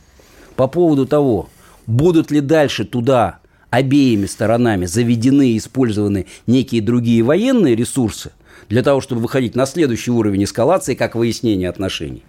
[0.56, 1.48] по поводу того,
[1.88, 3.39] будут ли дальше туда
[3.70, 8.32] обеими сторонами заведены и использованы некие другие военные ресурсы–
[8.70, 12.24] для того, чтобы выходить на следующий уровень эскалации, как выяснение отношений.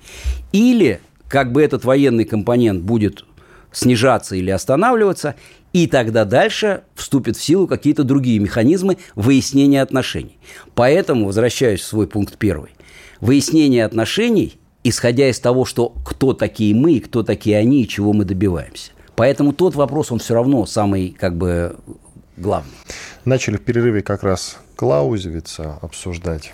[0.53, 3.25] Или как бы этот военный компонент будет
[3.73, 5.35] снижаться или останавливаться,
[5.73, 10.39] и тогда дальше вступят в силу какие-то другие механизмы выяснения отношений.
[10.75, 12.71] Поэтому, возвращаюсь в свой пункт первый,
[13.21, 18.25] выяснение отношений, исходя из того, что кто такие мы, кто такие они, и чего мы
[18.25, 18.93] добиваемся.
[19.17, 21.77] Поэтому тот вопрос, он все равно самый как бы
[22.37, 22.72] главный.
[23.25, 26.53] Начали в перерыве как раз Клаузевица обсуждать.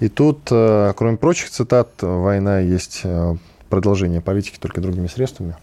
[0.00, 3.36] И тут, э, кроме прочих цитат, «Война есть э,
[3.68, 5.56] продолжение политики только другими средствами».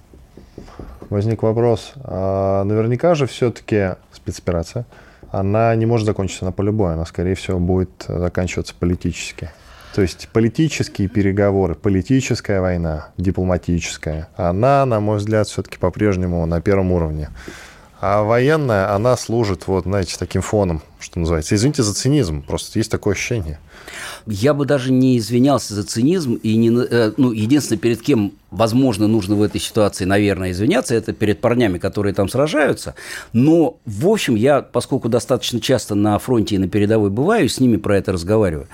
[1.09, 4.85] Возник вопрос, а наверняка же все-таки спецоперация,
[5.29, 9.49] она не может закончиться на поле боя, она, скорее всего, будет заканчиваться политически.
[9.93, 16.93] То есть политические переговоры, политическая война, дипломатическая, она, на мой взгляд, все-таки по-прежнему на первом
[16.93, 17.29] уровне.
[18.03, 21.55] А военная, она служит, вот, знаете, таким фоном, что называется.
[21.55, 23.59] Извините за цинизм, просто есть такое ощущение.
[24.27, 29.07] Я бы даже не извинялся за цинизм, и не, э, ну, единственное, перед кем, возможно,
[29.07, 32.95] нужно в этой ситуации, наверное, извиняться, это перед парнями, которые там сражаются.
[33.33, 37.77] Но, в общем, я, поскольку достаточно часто на фронте и на передовой бываю, с ними
[37.77, 38.67] про это разговариваю,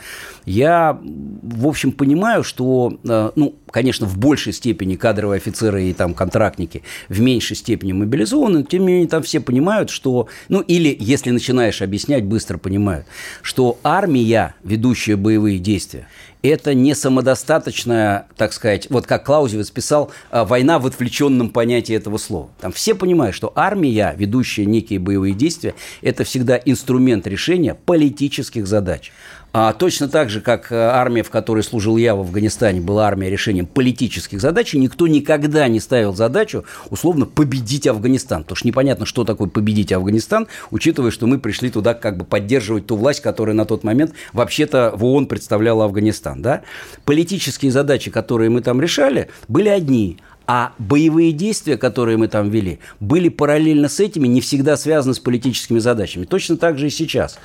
[0.46, 0.98] я,
[1.42, 6.84] в общем, понимаю, что, э, ну, конечно, в большей степени кадровые офицеры и там контрактники
[7.10, 11.82] в меньшей степени мобилизованы, тем не менее там все понимают, что, ну, или если начинаешь
[11.82, 13.06] объяснять, быстро понимают,
[13.42, 16.08] что армия, ведущая боевые действия,
[16.44, 22.18] это не самодостаточная, так сказать, вот как Клаузевиц писал, э, война в отвлеченном понятии этого
[22.18, 22.50] слова.
[22.62, 29.12] Там все понимают, что армия, ведущая некие боевые действия, это всегда инструмент решения политических задач.
[29.54, 33.30] А точно так же, как э, армия, в которой служил я в Афганистане, была армия
[33.30, 38.44] решением политических задач, и никто никогда не ставил задачу, условно, победить Афганистан.
[38.44, 42.88] Потому что непонятно, что такое победить Афганистан, учитывая, что мы пришли туда как бы поддерживать
[42.88, 46.42] ту власть, которая на тот момент вообще-то в ООН представляла Афганистан.
[46.42, 46.62] Да?
[47.06, 52.80] Политические задачи, которые мы там решали, были одни– а боевые действия, которые мы там вели,
[53.02, 56.24] были параллельно с этими, не всегда связаны с политическими задачами.
[56.24, 57.38] Точно так же и сейчас.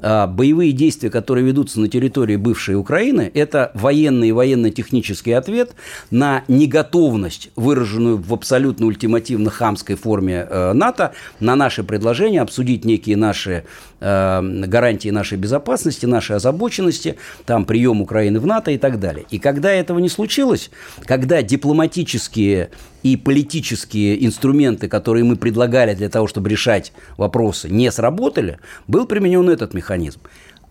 [0.00, 5.74] А, боевые действия, которые ведутся на территории бывшей Украины, это военный и военно-технический ответ
[6.10, 13.64] на неготовность, выраженную в абсолютно ультимативно-хамской форме э, НАТО, на наше предложение обсудить некие наши
[14.00, 19.24] э, гарантии нашей безопасности, нашей озабоченности, там прием Украины в НАТО и так далее.
[19.30, 20.70] И когда этого не случилось,
[21.06, 22.70] когда дипломатические технические
[23.02, 28.58] и политические инструменты, которые мы предлагали для того, чтобы решать вопросы, не сработали,
[28.88, 30.20] был применен этот механизм.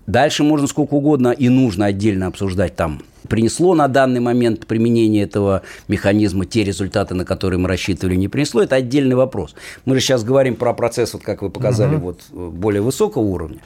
[0.05, 3.01] Дальше можно сколько угодно и нужно отдельно обсуждать там.
[3.27, 8.61] Принесло на данный момент применение этого механизма те результаты, на которые мы рассчитывали, не принесло,
[8.61, 9.55] это отдельный вопрос.
[9.85, 12.05] Мы же сейчас говорим про процесс, вот как вы показали, угу.
[12.05, 13.59] вот более высокого уровня.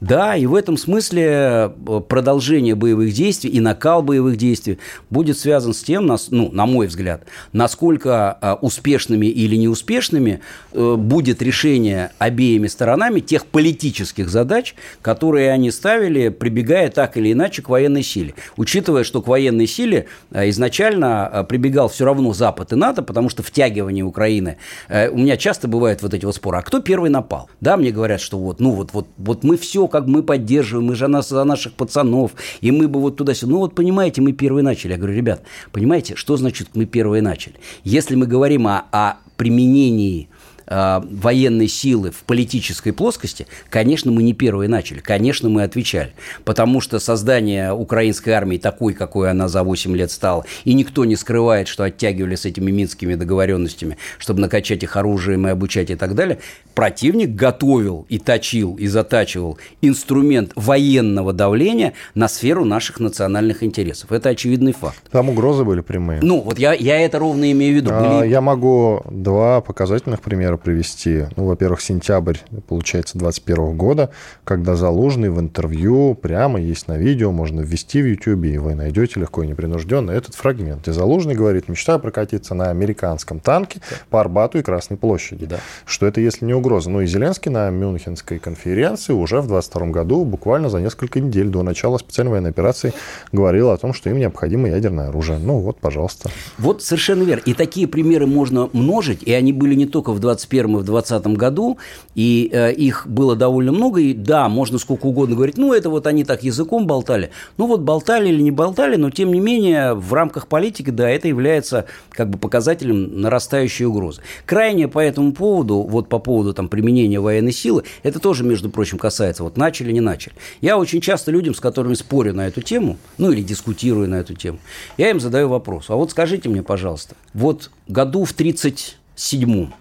[0.00, 4.78] Да, и в этом смысле э, продолжение боевых действий и накал боевых действий
[5.10, 10.40] будет связан с тем, ну, на мой взгляд, насколько э, успешными или неуспешными
[10.72, 17.62] э, будет решение обеими сторонами тех политических задач, которые они ставили, прибегая так или иначе
[17.62, 18.34] к военной силе.
[18.56, 24.04] Учитывая, что к военной силе изначально прибегал все равно Запад и НАТО, потому что втягивание
[24.04, 27.48] Украины, у меня часто бывают вот эти вот споры, а кто первый напал?
[27.60, 30.94] Да, мне говорят, что вот, ну вот, вот, вот мы все как мы поддерживаем, мы
[30.94, 33.52] же нас, за наших пацанов, и мы бы вот туда-сюда.
[33.52, 34.92] Ну вот понимаете, мы первые начали.
[34.92, 37.54] Я говорю, ребят, понимаете, что значит мы первые начали?
[37.84, 40.28] Если мы говорим о, о применении
[40.66, 46.12] э, военной силы в политической плоскости, конечно, мы не первые начали, конечно, мы отвечали.
[46.44, 51.16] Потому что создание украинской армии такой, какой она за 8 лет стала, и никто не
[51.16, 56.14] скрывает, что оттягивали с этими минскими договоренностями, чтобы накачать их оружием и обучать и так
[56.14, 56.38] далее,
[56.74, 64.12] противник готовил и точил, и затачивал инструмент военного давления на сферу наших национальных интересов.
[64.12, 65.00] Это очевидный факт.
[65.10, 66.20] Там угрозы были прямые.
[66.22, 67.90] Ну, вот я, я это ровно имею в виду.
[67.92, 68.30] А, были...
[68.30, 71.24] Я могу два показательных примера примеры привести.
[71.36, 72.38] Ну, во-первых, сентябрь,
[72.68, 74.10] получается, 21 года,
[74.44, 79.20] когда Залужный в интервью прямо есть на видео, можно ввести в YouTube, и вы найдете
[79.20, 80.82] легко и непринужденно этот фрагмент.
[80.82, 83.96] где Залужный говорит, мечтаю прокатиться на американском танке да.
[84.10, 85.46] по Арбату и Красной площади.
[85.46, 85.60] Да.
[85.84, 86.90] Что это, если не угроза?
[86.90, 91.62] Ну и Зеленский на Мюнхенской конференции уже в 22 году, буквально за несколько недель до
[91.62, 92.92] начала специальной военной операции,
[93.32, 95.38] говорил о том, что им необходимо ядерное оружие.
[95.38, 96.30] Ну вот, пожалуйста.
[96.58, 97.42] Вот совершенно верно.
[97.46, 100.84] И такие примеры можно множить, и они были не только в 20 21 и в
[100.84, 101.78] 2020 году,
[102.14, 106.06] и э, их было довольно много, и да, можно сколько угодно говорить, ну, это вот
[106.06, 110.12] они так языком болтали, ну, вот болтали или не болтали, но, тем не менее, в
[110.12, 114.22] рамках политики, да, это является как бы показателем нарастающей угрозы.
[114.44, 118.98] Крайне по этому поводу, вот по поводу там применения военной силы, это тоже, между прочим,
[118.98, 120.34] касается, вот начали, не начали.
[120.60, 124.34] Я очень часто людям, с которыми спорю на эту тему, ну, или дискутирую на эту
[124.34, 124.58] тему,
[124.96, 129.74] я им задаю вопрос, а вот скажите мне, пожалуйста, вот году в 30 седьмом,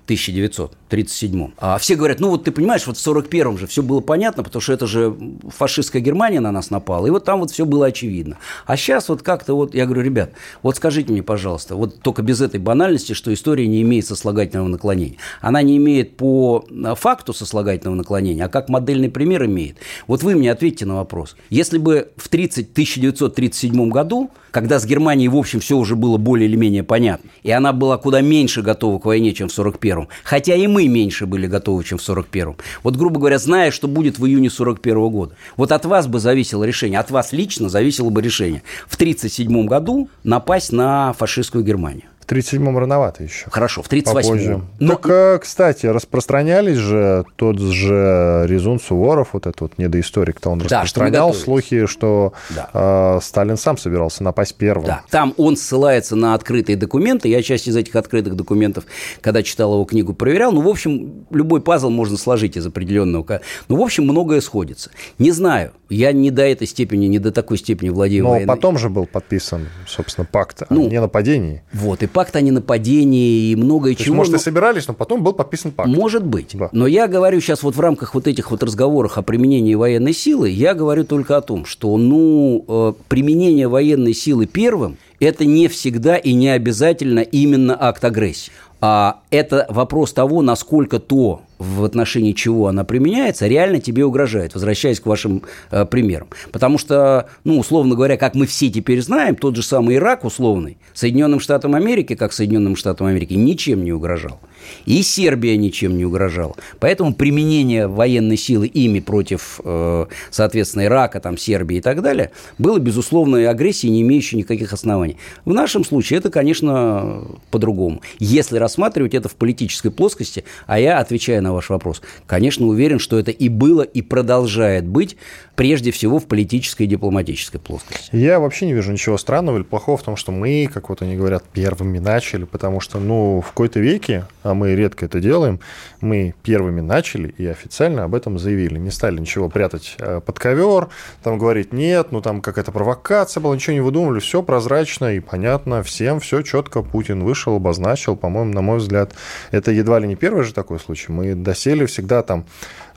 [0.88, 1.52] 1937.
[1.58, 4.62] А все говорят, ну вот ты понимаешь, вот в 41-м же все было понятно, потому
[4.62, 5.18] что это же
[5.50, 8.38] фашистская Германия на нас напала, и вот там вот все было очевидно.
[8.66, 12.42] А сейчас вот как-то вот, я говорю, ребят, вот скажите мне, пожалуйста, вот только без
[12.42, 15.18] этой банальности, что история не имеет сослагательного наклонения.
[15.42, 19.78] Она не имеет по факту сослагательного наклонения, а как модельный пример имеет.
[20.08, 21.36] Вот вы мне ответьте на вопрос.
[21.50, 26.48] Если бы в 30, 1937 году, когда с Германией, в общем, все уже было более
[26.48, 30.08] или менее понятно, и она была куда меньше готова к войне, чем в 41-м.
[30.24, 32.56] Хотя и мы меньше были готовы, чем в 41-м.
[32.84, 35.36] Вот, грубо говоря, зная, что будет в июне 41 -го года.
[35.58, 40.10] Вот от вас бы зависело решение, от вас лично зависело бы решение в 1937 году
[40.24, 42.04] напасть на фашистскую Германию.
[42.26, 43.46] В 37-м рановато еще.
[43.52, 44.68] Хорошо, в 38-м.
[44.80, 44.96] Но...
[44.96, 50.66] Так, э, кстати, распространялись же тот же Резун Суворов, вот этот вот недоисторик-то, он да,
[50.66, 52.70] распространял что слухи, что да.
[52.74, 54.88] э, Сталин сам собирался напасть первым.
[54.88, 57.28] Да, там он ссылается на открытые документы.
[57.30, 58.86] Я часть из этих открытых документов,
[59.22, 60.52] когда читал его книгу, проверял.
[60.52, 63.42] Ну, в общем, любой пазл можно сложить из определенного.
[63.68, 64.90] Ну, в общем, многое сходится.
[65.20, 68.48] Не знаю, я не до этой степени, не до такой степени владею Но военной.
[68.48, 71.62] потом же был подписан, собственно, пакт ну, о ненападении.
[71.72, 74.16] Вот, и пакт о ненападении, и многое То чего.
[74.16, 75.90] Есть, может, и собирались, но потом был подписан пакт.
[75.90, 76.52] Может быть.
[76.54, 76.70] Да.
[76.72, 80.50] Но я говорю сейчас вот в рамках вот этих вот разговоров о применении военной силы,
[80.50, 86.16] я говорю только о том, что, ну, э, применение военной силы первым– это не всегда
[86.16, 88.54] и не обязательно именно акт агрессии.
[88.80, 95.00] А это вопрос того, насколько то в отношении чего она применяется, реально тебе угрожает, возвращаясь
[95.00, 96.28] к вашим э, примерам.
[96.52, 100.78] Потому что, ну, условно говоря, как мы все теперь знаем, тот же самый Ирак условный,
[100.94, 104.40] Соединенным Штатам Америки, как Соединенным Штатам Америки, ничем не угрожал.
[104.86, 106.56] И Сербия ничем не угрожала.
[106.80, 112.80] Поэтому применение военной силы ими против, э, соответственно, Ирака, там, Сербии и так далее, было,
[112.80, 115.18] безусловно, агрессией, не имеющей никаких оснований.
[115.46, 118.02] В нашем случае это, конечно, по-другому.
[118.20, 122.02] Если рассматривать это в политической плоскости, а я отвечаю на ваш вопрос.
[122.26, 125.18] Конечно, уверен, что это и было, и продолжает быть,
[125.56, 128.10] прежде всего, в политической и дипломатической плоскости.
[128.16, 131.16] Я вообще не вижу ничего странного или плохого в том, что мы, как вот они
[131.16, 135.60] говорят, первыми начали, потому что, ну, в какой-то веке а мы редко это делаем,
[136.02, 138.78] мы первыми начали и официально об этом заявили.
[138.78, 140.90] Не стали ничего прятать э, под ковер,
[141.24, 145.82] там говорить нет, ну там какая-то провокация была, ничего не выдумывали, все прозрачно и понятно
[145.82, 146.84] всем, все четко.
[146.84, 149.16] Путин вышел, обозначил, по-моему, на мой взгляд,
[149.50, 151.12] это едва ли не первый же такой случай.
[151.12, 152.46] Мы досели всегда там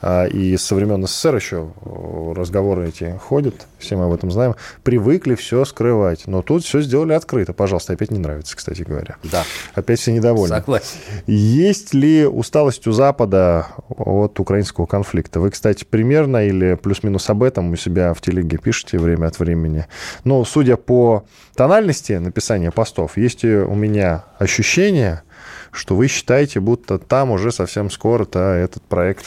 [0.02, 1.72] и со времен СССР еще
[2.36, 6.26] разговоры эти ходят, все мы об этом знаем, привыкли все скрывать.
[6.26, 7.52] Но тут все сделали открыто.
[7.52, 9.16] Пожалуйста, опять не нравится, кстати говоря.
[9.24, 9.44] Да.
[9.74, 10.56] Опять все недовольны.
[10.56, 10.98] Согласен.
[11.26, 15.40] Есть ли усталость у Запада от украинского конфликта?
[15.40, 19.86] Вы, кстати, примерно или плюс-минус об этом у себя в телеге пишете время от времени.
[20.22, 21.24] Но судя по
[21.56, 25.22] тональности написания постов, есть у меня ощущение,
[25.72, 29.26] что вы считаете, будто там уже совсем скоро-то этот проект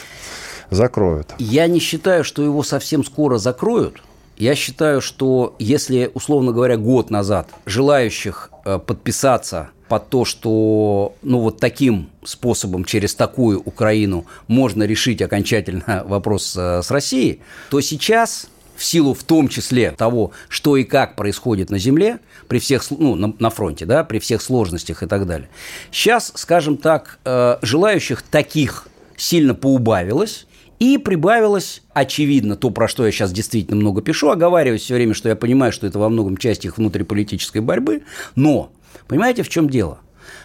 [0.74, 1.34] закроют.
[1.38, 4.02] Я не считаю, что его совсем скоро закроют.
[4.36, 11.40] Я считаю, что если, условно говоря, год назад желающих э, подписаться под то, что ну,
[11.40, 18.48] вот таким способом, через такую Украину можно решить окончательно вопрос э, с Россией, то сейчас
[18.74, 23.14] в силу в том числе того, что и как происходит на земле, при всех, ну,
[23.14, 25.48] на, на фронте, да, при всех сложностях и так далее.
[25.90, 30.46] Сейчас, скажем так, э, желающих таких сильно поубавилось,
[30.82, 35.28] и прибавилось, очевидно, то, про что я сейчас действительно много пишу, оговариваюсь все время, что
[35.28, 38.02] я понимаю, что это во многом часть их внутриполитической борьбы,
[38.34, 38.72] но
[39.06, 40.00] понимаете, в чем дело?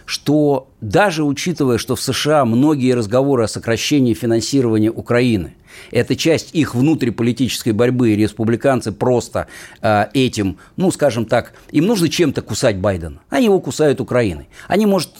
[0.08, 5.52] Что даже учитывая, что в США многие разговоры о сокращении финансирования Украины–
[5.90, 9.48] это часть их внутриполитической борьбы, и республиканцы просто
[9.82, 13.20] э, этим, ну, скажем так, им нужно чем-то кусать Байдена.
[13.28, 14.48] Они его кусают Украиной.
[14.66, 15.10] Они, может,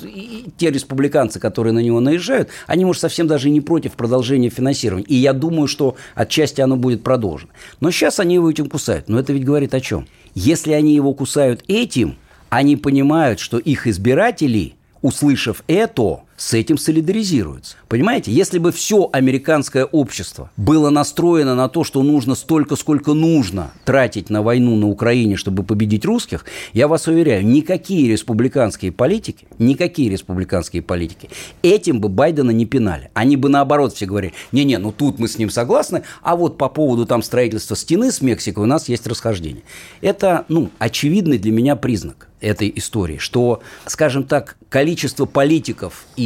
[0.56, 5.04] те республиканцы, которые на него наезжают, они, может, совсем даже и не против продолжения финансирования.
[5.04, 7.50] И я думаю, что отчасти оно будет продолжено.
[7.80, 9.10] Но сейчас они его этим кусают.
[9.10, 10.06] Но это ведь говорит о чем?
[10.34, 12.16] Если они его кусают этим,
[12.48, 17.76] они понимают, что их избиратели, услышав это, с этим солидаризируются.
[17.88, 23.72] Понимаете, если бы все американское общество было настроено на то, что нужно столько, сколько нужно
[23.84, 30.08] тратить на войну на Украине, чтобы победить русских, я вас уверяю, никакие республиканские политики, никакие
[30.08, 31.28] республиканские политики
[31.62, 33.10] этим бы Байдена не пинали.
[33.14, 36.68] Они бы наоборот все говорили, не-не, ну тут мы с ним согласны, а вот по
[36.68, 39.64] поводу там строительства стены с Мексикой у нас есть расхождение.
[40.00, 46.22] Это, ну, очевидный для меня признак этой истории, что, скажем так, количество политиков и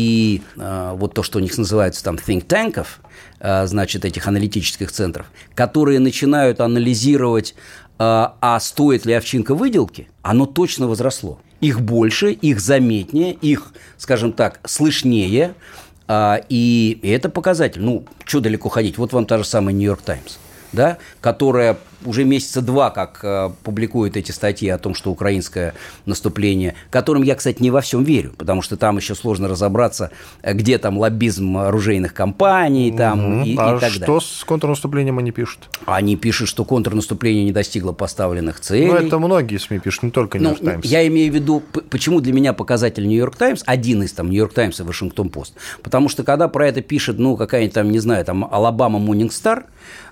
[0.57, 3.01] э, вот то, что у них называется там think танков,
[3.41, 7.55] э, значит, этих аналитических центров, которые начинают анализировать, э,
[7.99, 11.41] а стоит ли овчинка выделки, оно точно возросло.
[11.61, 15.55] Их больше, их заметнее, их, скажем так, слышнее,
[16.09, 17.83] э, и это показатель.
[17.83, 18.99] Ну, что далеко ходить?
[18.99, 20.38] Вот вам та же самая Нью-Йорк Таймс,
[20.73, 25.75] да, которая уже месяца два, как э, публикуют эти статьи о том, что украинское
[26.07, 30.11] наступление, которым я, кстати, не во всем верю, потому что там еще сложно разобраться,
[30.43, 34.21] э, где там лоббизм оружейных компаний там, и, а и так что далее.
[34.21, 35.69] с контрнаступлением они пишут?
[35.87, 38.87] Они пишут, что контрнаступление не достигло поставленных целей.
[38.87, 40.87] Ну, это многие СМИ пишут, не только Нью-Йорк ну, Таймс.
[40.87, 44.81] Я имею в виду, почему для меня показатель Нью-Йорк Таймс, один из там Нью-Йорк Таймс
[44.81, 48.49] и Вашингтон Пост, потому что когда про это пишет, ну, какая-нибудь там, не знаю, там
[48.51, 49.65] Алабама Morning Star,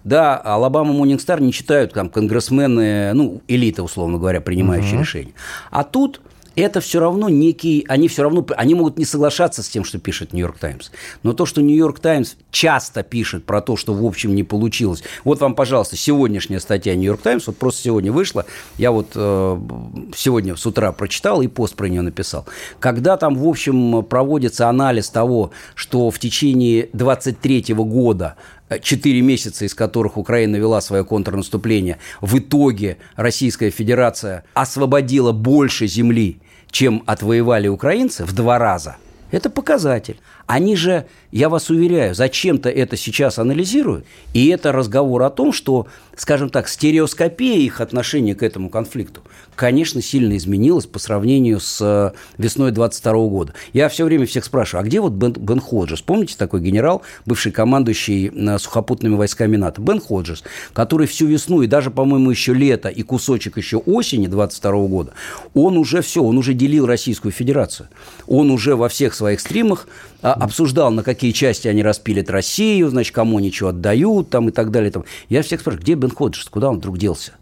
[0.05, 5.03] да, Алабама Morning Star не читают там конгрессмены, ну, элита, условно говоря, принимающие угу.
[5.03, 5.33] решения.
[5.71, 6.21] А тут
[6.57, 10.33] это все равно некий, они все равно, они могут не соглашаться с тем, что пишет
[10.33, 10.91] Нью-Йорк Таймс.
[11.23, 15.03] Но то, что Нью-Йорк Таймс часто пишет про то, что в общем не получилось.
[15.25, 18.45] Вот вам, пожалуйста, сегодняшняя статья Нью-Йорк Таймс, вот просто сегодня вышла,
[18.79, 19.61] я вот э,
[20.17, 22.47] сегодня с утра прочитал и пост про нее написал.
[22.81, 28.37] Когда там, в общем, проводится анализ того, что в течение 23 года
[28.79, 36.41] четыре месяца, из которых Украина вела свое контрнаступление, в итоге Российская Федерация освободила больше земли,
[36.71, 38.97] чем отвоевали украинцы в два раза,
[39.31, 40.19] это показатель.
[40.51, 44.05] Они же, я вас уверяю, зачем-то это сейчас анализируют.
[44.35, 45.87] И это разговор о том, что,
[46.17, 49.23] скажем так, стереоскопия их отношения к этому конфликту,
[49.55, 53.55] конечно, сильно изменилась по сравнению с э, весной 22 года.
[53.73, 56.01] Я все время всех спрашиваю, а где вот Бен, Бен Ходжес?
[56.01, 59.81] Помните такой генерал, бывший командующий э, сухопутными войсками НАТО?
[59.81, 64.73] Бен Ходжес, который всю весну и даже, по-моему, еще лето и кусочек еще осени 22
[64.89, 65.13] года,
[65.55, 67.89] он уже все, он уже делил Российскую Федерацию.
[68.27, 69.87] Он уже во всех своих стримах
[70.23, 74.91] обсуждал, на какие части они распилят Россию, значит, кому ничего отдают там и так далее.
[74.91, 75.05] Там.
[75.29, 77.33] Я всех спрашиваю, где Бен Ходжес, куда он вдруг делся?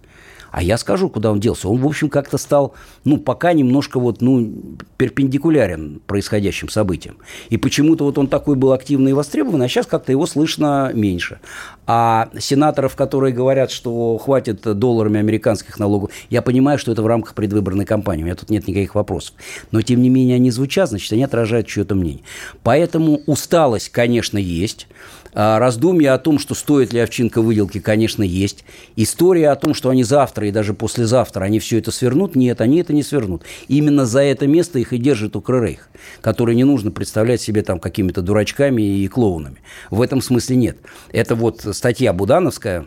[0.50, 1.68] А я скажу, куда он делся.
[1.68, 4.52] Он, в общем, как-то стал, ну, пока немножко вот, ну,
[4.96, 7.18] перпендикулярен происходящим событиям.
[7.50, 11.40] И почему-то вот он такой был активный и востребован, а сейчас как-то его слышно меньше.
[11.86, 17.34] А сенаторов, которые говорят, что хватит долларами американских налогов, я понимаю, что это в рамках
[17.34, 19.34] предвыборной кампании, у меня тут нет никаких вопросов.
[19.70, 22.22] Но, тем не менее, они звучат, значит, они отражают чье-то мнение.
[22.62, 24.86] Поэтому усталость, конечно, есть.
[25.34, 28.64] А раздумья о том, что стоит ли овчинка выделки, конечно, есть.
[28.96, 32.78] История о том, что они завтра и даже послезавтра они все это свернут, нет, они
[32.78, 33.42] это не свернут.
[33.68, 35.88] Именно за это место их и держит Укррейх,
[36.20, 39.58] который не нужно представлять себе там какими-то дурачками и клоунами.
[39.90, 40.78] В этом смысле нет.
[41.12, 42.86] Это вот статья Будановская,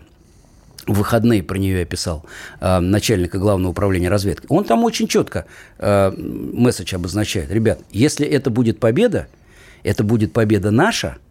[0.88, 2.26] в выходные про нее я писал,
[2.60, 4.48] э, начальника главного управления разведки.
[4.50, 5.46] Он там очень четко
[5.78, 7.52] э, месседж обозначает.
[7.52, 9.28] Ребят, если это будет победа,
[9.84, 11.18] это будет победа наша–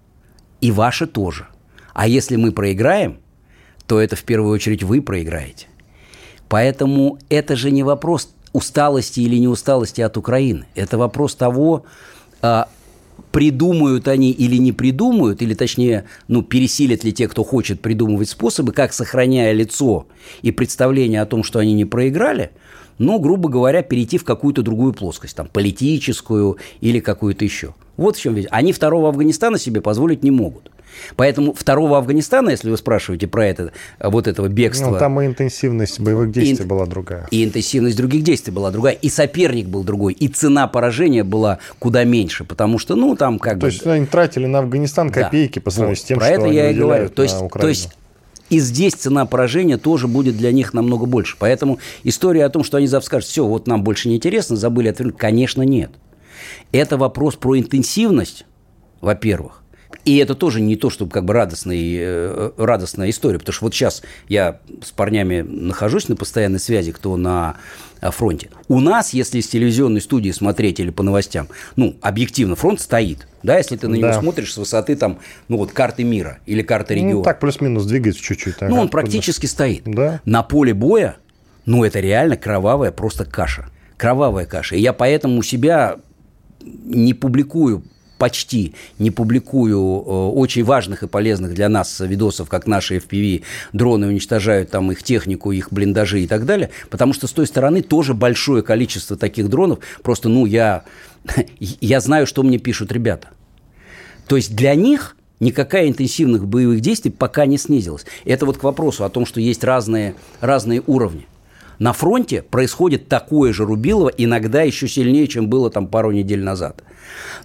[0.61, 1.47] и ваша тоже.
[1.95, 3.19] А если мы проиграем,
[3.87, 5.67] то это в первую очередь вы проиграете.
[6.49, 10.67] Поэтому это же не вопрос усталости или неусталости от Украины.
[10.75, 11.85] Это вопрос того,
[12.43, 12.69] а,
[13.31, 18.73] придумают они или не придумают, или точнее, ну, пересилят ли те, кто хочет придумывать способы,
[18.73, 20.07] как, сохраняя лицо
[20.43, 22.51] и представление о том, что они не проиграли,
[23.01, 27.75] ну, грубо говоря, перейти в какую-то другую плоскость, там, политическую или какую-то еще.
[27.97, 28.47] Вот в чем вещь.
[28.51, 30.71] Они второго Афганистана себе позволить не могут.
[31.17, 34.91] Поэтому второго Афганистана, если вы спрашиваете про это, вот этого бегства...
[34.91, 37.27] Ну, там и интенсивность боевых действий и, была другая.
[37.31, 42.05] И интенсивность других действий была другая, и соперник был другой, и цена поражения была куда
[42.05, 43.61] меньше, потому что, ну, там как то бы...
[43.61, 45.63] То есть они тратили на Афганистан копейки да.
[45.63, 47.09] по сравнению вот, с тем, про что это они я и говорю.
[47.09, 47.91] То есть, то есть
[48.51, 51.37] и здесь цена поражения тоже будет для них намного больше.
[51.39, 54.89] Поэтому история о том, что они завтра скажут, все, вот нам больше не интересно, забыли
[54.89, 55.93] отвернуть, конечно, нет.
[56.73, 58.45] Это вопрос про интенсивность,
[59.01, 59.63] во-первых.
[60.05, 63.75] И это тоже не то, чтобы как бы радостный, э, радостная история, потому что вот
[63.75, 67.57] сейчас я с парнями нахожусь на постоянной связи, кто на
[68.01, 68.49] фронте.
[68.69, 73.27] У нас, если из телевизионной студии смотреть или по новостям, ну, объективно, фронт стоит.
[73.43, 74.21] Да, если ты на него да.
[74.21, 77.15] смотришь с высоты там, ну вот карты мира или карты региона.
[77.15, 78.61] Ну, так плюс-минус двигается чуть-чуть.
[78.63, 79.53] Ну, он практически туда.
[79.53, 79.83] стоит.
[79.85, 80.21] Да.
[80.25, 81.17] На поле боя,
[81.67, 83.69] ну, это реально кровавая просто каша.
[83.97, 84.77] Кровавая каша.
[84.77, 85.97] И я поэтому у себя
[86.63, 87.85] не публикую
[88.21, 93.43] почти не публикую э, очень важных и полезных для нас видосов, как наши FPV
[93.73, 97.81] дроны уничтожают там их технику, их блиндажи и так далее, потому что с той стороны
[97.81, 99.79] тоже большое количество таких дронов.
[100.03, 100.85] Просто, ну, я,
[101.59, 103.29] я знаю, что мне пишут ребята.
[104.27, 108.05] То есть для них никакая интенсивных боевых действий пока не снизилась.
[108.27, 111.27] Это вот к вопросу о том, что есть разные, разные уровни.
[111.81, 116.85] На фронте происходит такое же рубилово, иногда еще сильнее, чем было там пару недель назад.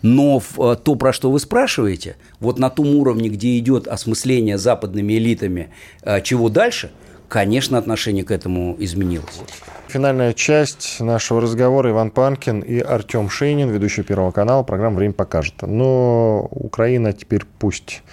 [0.01, 5.13] Но э, то, про что вы спрашиваете, вот на том уровне, где идет осмысление западными
[5.13, 5.69] элитами,
[6.01, 6.91] э, чего дальше,
[7.29, 9.41] конечно, отношение к этому изменилось.
[9.87, 15.61] Финальная часть нашего разговора Иван Панкин и Артем Шейнин, ведущий Первого канала, программа «Время покажет».
[15.61, 18.03] Но Украина теперь пусть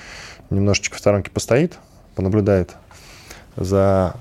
[0.50, 1.78] немножечко в сторонке постоит,
[2.14, 2.76] понаблюдает
[3.56, 4.14] за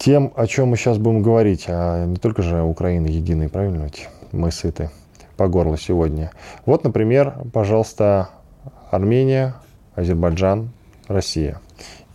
[0.00, 4.08] тем, о чем мы сейчас будем говорить, а не только же Украина единая, правильно ведь?
[4.32, 4.90] Мы сыты
[5.36, 6.32] по горло сегодня.
[6.64, 8.30] Вот, например, пожалуйста,
[8.90, 9.54] Армения,
[9.94, 10.70] Азербайджан,
[11.06, 11.60] Россия.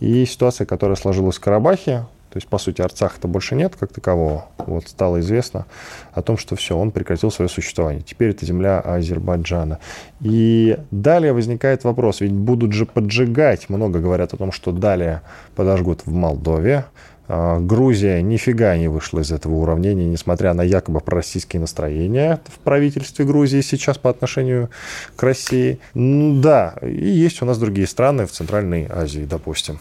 [0.00, 2.06] И ситуация, которая сложилась в Карабахе,
[2.36, 4.46] то есть, по сути, Арцаха-то больше нет как такового.
[4.58, 5.64] Вот стало известно
[6.12, 8.02] о том, что все, он прекратил свое существование.
[8.02, 9.78] Теперь это земля Азербайджана.
[10.20, 15.22] И далее возникает вопрос, ведь будут же поджигать, много говорят о том, что далее
[15.54, 16.84] подожгут в Молдове,
[17.28, 23.60] Грузия нифига не вышла из этого уравнения, несмотря на якобы пророссийские настроения в правительстве Грузии
[23.60, 24.70] сейчас по отношению
[25.16, 25.78] к России.
[25.94, 29.78] Ну, да, и есть у нас другие страны в Центральной Азии, допустим.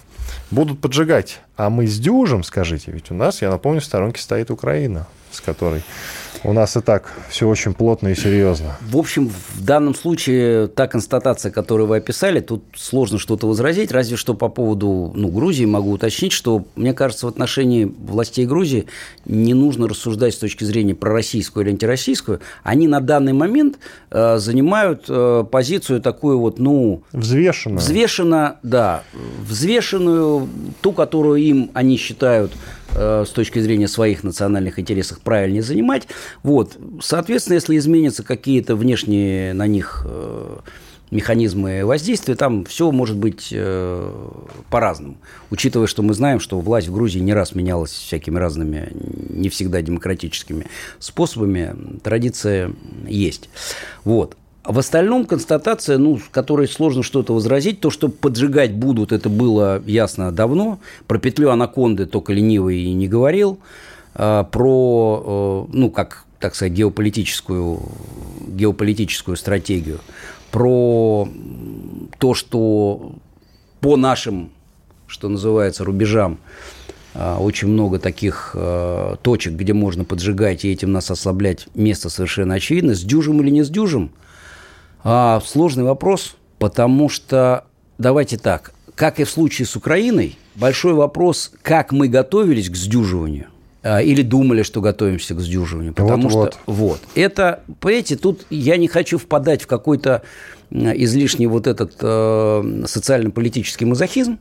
[0.52, 1.40] Будут поджигать.
[1.56, 5.84] А мы сдюжим, скажите, ведь у нас, я напомню, в сторонке стоит Украина, с которой
[6.46, 8.78] у нас и так все очень плотно и серьезно.
[8.82, 14.16] В общем, в данном случае та констатация, которую вы описали, тут сложно что-то возразить, разве
[14.16, 18.86] что по поводу ну, Грузии могу уточнить, что, мне кажется, в отношении властей Грузии
[19.26, 22.42] не нужно рассуждать с точки зрения пророссийскую или антироссийскую.
[22.64, 23.80] Они на данный момент
[24.12, 27.02] э, занимают э, позицию такую вот, ну...
[27.12, 27.80] Взвешенную.
[27.80, 29.04] Взвешенно, да.
[29.42, 30.48] Взвешенную,
[30.82, 32.52] ту, которую им они считают
[32.96, 36.08] с точки зрения своих национальных интересов правильнее занимать.
[36.44, 36.78] Вот.
[37.02, 40.58] Соответственно, если изменятся какие-то внешние на них э,
[41.12, 44.12] механизмы воздействия, там все может быть э,
[44.70, 45.18] по-разному.
[45.50, 48.90] Учитывая, что мы знаем, что власть в Грузии не раз менялась всякими разными,
[49.30, 50.68] не всегда демократическими
[51.00, 52.74] способами, традиция
[53.08, 53.50] есть.
[54.04, 54.36] Вот.
[54.66, 60.32] В остальном констатация, ну, которой сложно что-то возразить, то, что поджигать будут, это было ясно
[60.32, 60.80] давно.
[61.06, 63.60] Про петлю анаконды только ленивый и не говорил.
[64.16, 67.80] А, про, э, ну, как, так сказать, геополитическую,
[68.48, 70.00] геополитическую стратегию.
[70.50, 71.30] Про
[72.18, 73.14] то, что
[73.82, 74.50] по нашим,
[75.06, 76.40] что называется, рубежам
[77.14, 82.56] а, очень много таких э, точек, где можно поджигать и этим нас ослаблять, место совершенно
[82.56, 82.96] очевидно.
[82.96, 84.10] С дюжим или не с дюжим–
[85.06, 87.66] а, сложный вопрос, потому что,
[88.00, 93.48] давайте так, как и в случае с Украиной, большой вопрос, как мы готовились к сдюживанию
[93.84, 95.94] а, или думали, что готовимся к сдюживанию.
[95.94, 96.78] Потому вот, что, вот.
[96.78, 100.24] вот, это, понимаете, тут я не хочу впадать в какой-то
[100.72, 104.40] излишний вот этот э, социально-политический мазохизм,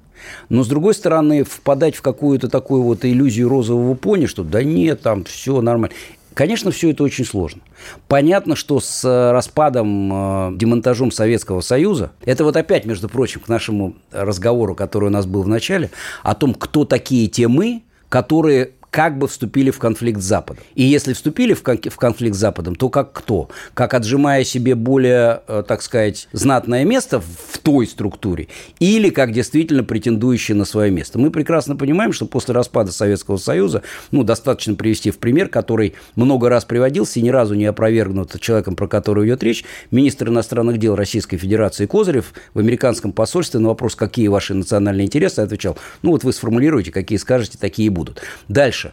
[0.48, 5.02] но, с другой стороны, впадать в какую-то такую вот иллюзию розового пони, что да нет,
[5.02, 5.94] там все нормально.
[6.34, 7.62] Конечно, все это очень сложно.
[8.08, 13.48] Понятно, что с э, распадом, э, демонтажом Советского Союза, это вот опять, между прочим, к
[13.48, 15.90] нашему разговору, который у нас был в начале,
[16.24, 20.62] о том, кто такие те мы, которые как бы вступили в конфликт с Западом.
[20.76, 23.48] И если вступили в конфликт с Западом, то как кто?
[23.74, 28.46] Как отжимая себе более, э, так сказать, знатное место в той структуре,
[28.78, 31.18] или как действительно претендующие на свое место.
[31.18, 33.82] Мы прекрасно понимаем, что после распада Советского Союза,
[34.12, 38.76] ну, достаточно привести в пример, который много раз приводился и ни разу не опровергнут человеком,
[38.76, 43.96] про которого идет речь, министр иностранных дел Российской Федерации Козырев в американском посольстве на вопрос,
[43.96, 48.22] какие ваши национальные интересы, отвечал, ну, вот вы сформулируете, какие скажете, такие и будут.
[48.46, 48.83] Дальше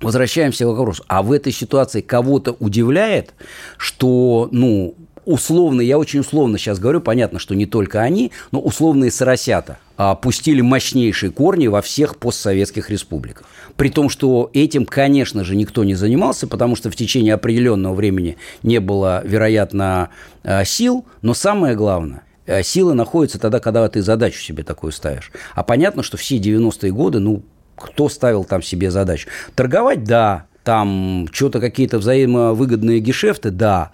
[0.00, 1.04] возвращаемся к вопросу.
[1.08, 3.34] А в этой ситуации кого-то удивляет,
[3.76, 4.94] что, ну,
[5.24, 10.14] условно, я очень условно сейчас говорю, понятно, что не только они, но условные соросята а,
[10.14, 13.46] пустили мощнейшие корни во всех постсоветских республиках.
[13.76, 18.36] При том, что этим, конечно же, никто не занимался, потому что в течение определенного времени
[18.62, 20.10] не было, вероятно,
[20.42, 25.30] а, сил, но самое главное– а, Силы находятся тогда, когда ты задачу себе такую ставишь.
[25.54, 27.42] А понятно, что все 90-е годы, ну,
[27.80, 29.28] кто ставил там себе задачу.
[29.54, 33.90] Торговать– да, там что-то какие-то взаимовыгодные гешефты– да.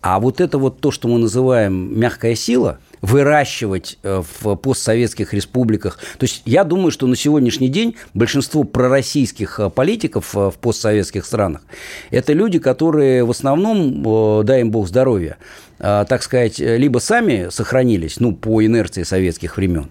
[0.00, 5.98] А вот это вот то, что мы называем мягкая сила, выращивать э, в постсоветских республиках.
[6.18, 11.24] То есть я думаю, что на сегодняшний день большинство пророссийских э, политиков э, в постсоветских
[11.24, 11.62] странах–
[12.10, 15.36] это люди, которые в основном, дай им бог здоровья,
[15.78, 19.90] так сказать, либо сами сохранились, ну, по инерции советских времен,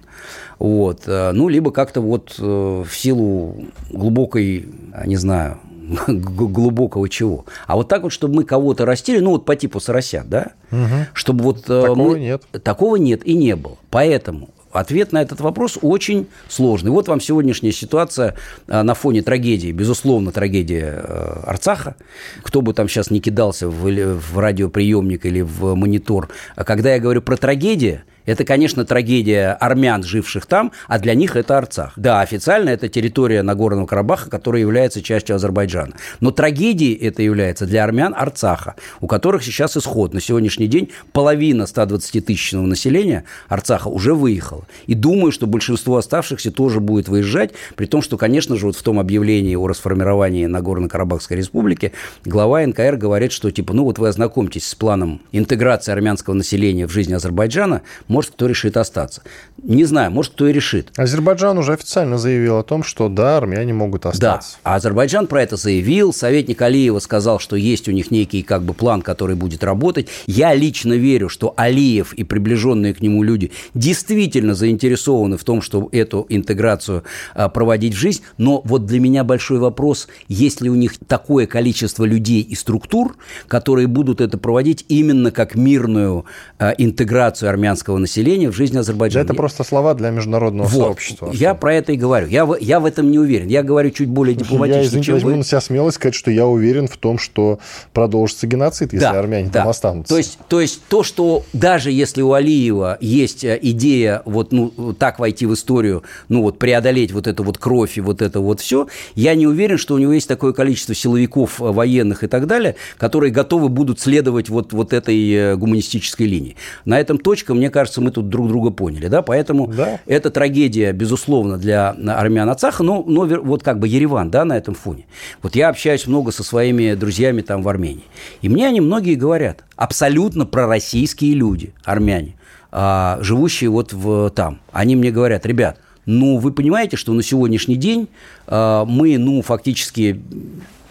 [0.60, 1.04] вот.
[1.06, 2.44] Э, ну, либо как-то вот э,
[2.88, 4.68] в силу глубокой,
[5.06, 5.60] не знаю,
[6.08, 7.46] глубокого чего.
[7.66, 10.52] А вот так вот, чтобы мы кого-то растили, ну вот по типу соросят, да?
[10.72, 11.08] Угу.
[11.14, 12.20] Чтобы вот э, такого мы...
[12.20, 12.44] нет.
[12.64, 13.78] Такого нет и не было.
[13.90, 16.92] Поэтому Ответ на этот вопрос очень сложный.
[16.92, 18.36] Вот вам сегодняшняя ситуация
[18.68, 21.04] на фоне трагедии, безусловно, трагедия
[21.46, 21.96] Арцаха.
[22.44, 26.30] Кто бы там сейчас не кидался в, в радиоприемник или в монитор.
[26.56, 31.36] А когда я говорю про трагедию, это, конечно, трагедия армян, живших там, а для них
[31.36, 31.94] это Арцах.
[31.96, 35.94] Да, официально это территория Нагорного Карабаха, которая является частью Азербайджана.
[36.20, 40.14] Но трагедией это является для армян Арцаха, у которых сейчас исход.
[40.14, 44.68] На сегодняшний день половина 120-тысячного населения Арцаха уже выехала.
[44.86, 48.84] И думаю, что большинство оставшихся тоже будет выезжать, при том, что, конечно же, вот в
[48.84, 51.94] том объявлении о расформировании Нагорно-Карабахской республики
[52.26, 56.92] глава НКР говорит, что типа, ну вот вы ознакомьтесь с планом интеграции армянского населения в
[56.92, 57.84] жизнь Азербайджана,
[58.18, 59.22] может, кто решит остаться.
[59.62, 60.90] Не знаю, может, кто и решит.
[60.98, 64.58] Азербайджан уже официально заявил о том, что да, армяне могут остаться.
[64.64, 66.14] Да, Азербайджан про это заявил.
[66.14, 70.08] Советник Алиева сказал, что есть у них некий как бы план, который будет работать.
[70.26, 75.96] Я лично верю, что Алиев и приближенные к нему люди действительно заинтересованы в том, чтобы
[75.96, 77.04] эту интеграцию
[77.36, 78.24] а, проводить в жизнь.
[78.40, 83.16] Но вот для меня большой вопрос, есть ли у них такое количество людей и структур,
[83.48, 86.26] которые будут это проводить именно как мирную
[86.58, 89.24] а, интеграцию армянского населения населения в жизни Азербайджана.
[89.24, 90.84] это просто слова для международного вот.
[90.84, 91.30] сообщества.
[91.34, 92.28] Я про это и говорю.
[92.28, 93.48] Я, в, я в этом не уверен.
[93.48, 95.36] Я говорю чуть более дипломатично, я, извините, чем вы.
[95.36, 97.60] на себя смелость сказать, что я уверен в том, что
[97.94, 99.60] продолжится геноцид, если да, армяне да.
[99.60, 100.14] там останутся.
[100.14, 104.72] То есть, то есть то, что даже если у Алиева есть э, идея вот ну,
[104.98, 108.62] так войти в историю, ну вот преодолеть вот эту вот кровь и вот это вот
[108.62, 112.48] все, я не уверен, что у него есть такое количество силовиков, э, военных и так
[112.48, 116.56] далее, которые готовы будут следовать вот, вот этой э, гуманистической линии.
[116.86, 120.00] На этом точка, мне кажется, кажется, мы тут друг друга поняли, да, поэтому да.
[120.06, 124.76] это трагедия, безусловно, для армян Ацаха, но, но вот как бы Ереван, да, на этом
[124.76, 125.06] фоне.
[125.42, 128.04] Вот я общаюсь много со своими друзьями там в Армении,
[128.42, 132.36] и мне они многие говорят, абсолютно пророссийские люди, армяне,
[132.72, 137.76] а, живущие вот в, там, они мне говорят, ребят, ну, вы понимаете, что на сегодняшний
[137.76, 138.08] день
[138.48, 140.22] э, мы, ну, фактически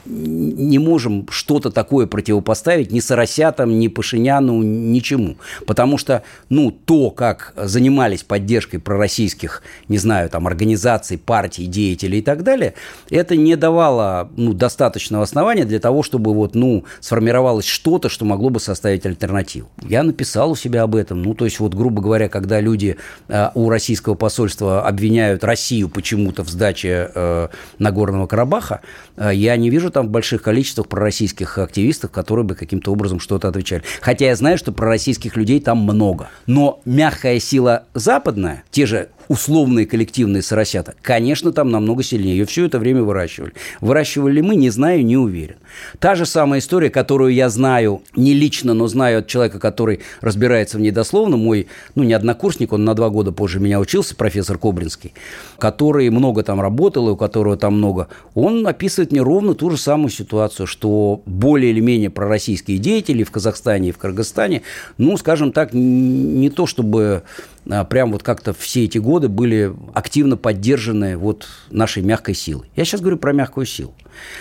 [0.07, 5.37] не можем что-то такое противопоставить ни Соросятам, ни Пашиняну, ничему.
[5.67, 12.23] Потому что, ну, то, как занимались поддержкой пророссийских, не знаю, там, организаций, партий, деятелей и
[12.23, 12.75] так далее,
[13.11, 18.51] это не давало, ну, достаточного основания для того, чтобы вот, ну, сформировалось что-то, что могло
[18.51, 19.69] бы составить альтернативу.
[19.83, 21.23] Я написал у себя об этом.
[21.23, 22.97] Ну, то есть, вот, грубо говоря, когда люди
[23.29, 27.49] э, у российского посольства обвиняют Россию почему-то в сдаче э,
[27.79, 28.81] Нагорного Карабаха,
[29.17, 33.49] э, я не вижу там в больших количествах пророссийских активистов, которые бы каким-то образом что-то
[33.49, 33.83] отвечали.
[34.03, 36.29] Хотя я знаю, что пророссийских людей там много.
[36.45, 42.37] Но мягкая сила западная, те же условные коллективные соросята, конечно, там намного сильнее.
[42.37, 43.53] Ее все это время выращивали.
[43.81, 45.57] Выращивали ли мы, не знаю, не уверен.
[45.99, 50.79] Та же самая история, которую я знаю не лично, но знаю от человека, который разбирается
[50.79, 54.59] в ней дословно, мой, ну, не однокурсник, он на два года позже меня учился, профессор
[54.59, 55.13] Кобринский,
[55.59, 59.77] который много там работал, и у которого там много, он описывает мне ровно ту же
[59.77, 64.63] самую ситуацию, что более или менее пророссийские деятели в Казахстане и в Кыргызстане,
[64.99, 67.23] ну, скажем так, не то чтобы
[67.67, 72.69] прям вот как-то все эти годы были активно поддержаны вот нашей мягкой силой.
[72.77, 73.95] Я сейчас говорю про мягкую силу.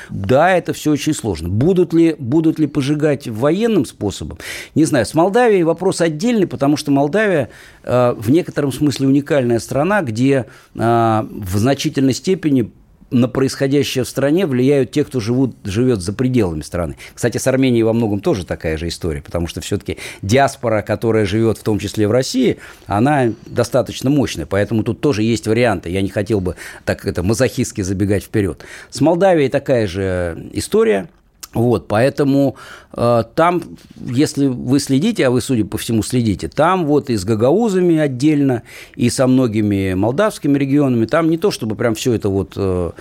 [0.09, 1.49] Да, это все очень сложно.
[1.49, 4.37] Будут ли, будут ли пожигать военным способом?
[4.73, 5.05] Не знаю.
[5.05, 7.49] С Молдавией вопрос отдельный, потому что Молдавия
[7.83, 10.45] э, в некотором смысле уникальная страна, где
[10.75, 12.71] э, в значительной степени
[13.11, 16.97] на происходящее в стране влияют те, кто живут, живет за пределами страны.
[17.13, 21.57] Кстати, с Арменией во многом тоже такая же история, потому что все-таки диаспора, которая живет
[21.57, 25.89] в том числе в России, она достаточно мощная, поэтому тут тоже есть варианты.
[25.89, 28.63] Я не хотел бы так это мазохистски забегать вперед.
[28.89, 31.09] С Молдавией такая же история.
[31.55, 32.57] Вот, поэтому
[32.91, 33.63] э, там,
[33.95, 38.63] если вы следите, а вы, судя по всему, следите, там вот и с гагаузами отдельно,
[38.95, 42.91] и со многими молдавскими регионами, там не то, чтобы прям все это вот э,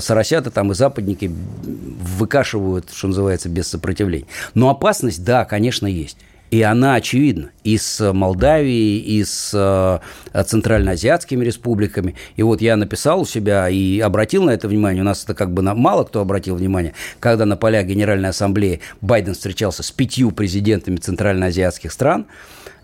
[0.00, 1.30] соросята там и западники
[1.62, 4.26] выкашивают, что называется, без сопротивления.
[4.54, 6.16] Но опасность, да, конечно, есть.
[6.50, 12.14] И она очевидна и с Молдавией, и с э, центральноазиатскими республиками.
[12.36, 15.02] И вот я написал у себя и обратил на это внимание.
[15.02, 18.80] У нас это как бы на, мало кто обратил внимание, когда на полях Генеральной Ассамблеи
[19.00, 22.26] Байден встречался с пятью президентами центральноазиатских стран.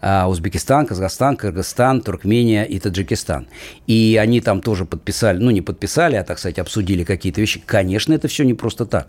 [0.03, 3.47] Э, Узбекистан, Казахстан, Кыргызстан, Туркмения и Таджикистан.
[3.87, 7.63] И они там тоже подписали, ну не подписали, а, так сказать, обсудили какие-то вещи.
[7.65, 9.09] Конечно, это все не просто так.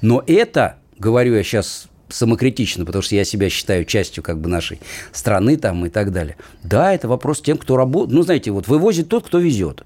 [0.00, 4.80] Но это, говорю я сейчас самокритично, потому что я себя считаю частью как бы нашей
[5.12, 6.36] страны там и так далее.
[6.62, 8.14] Да, это вопрос тем, кто работает.
[8.14, 9.84] Ну, знаете, вот вывозит тот, кто везет.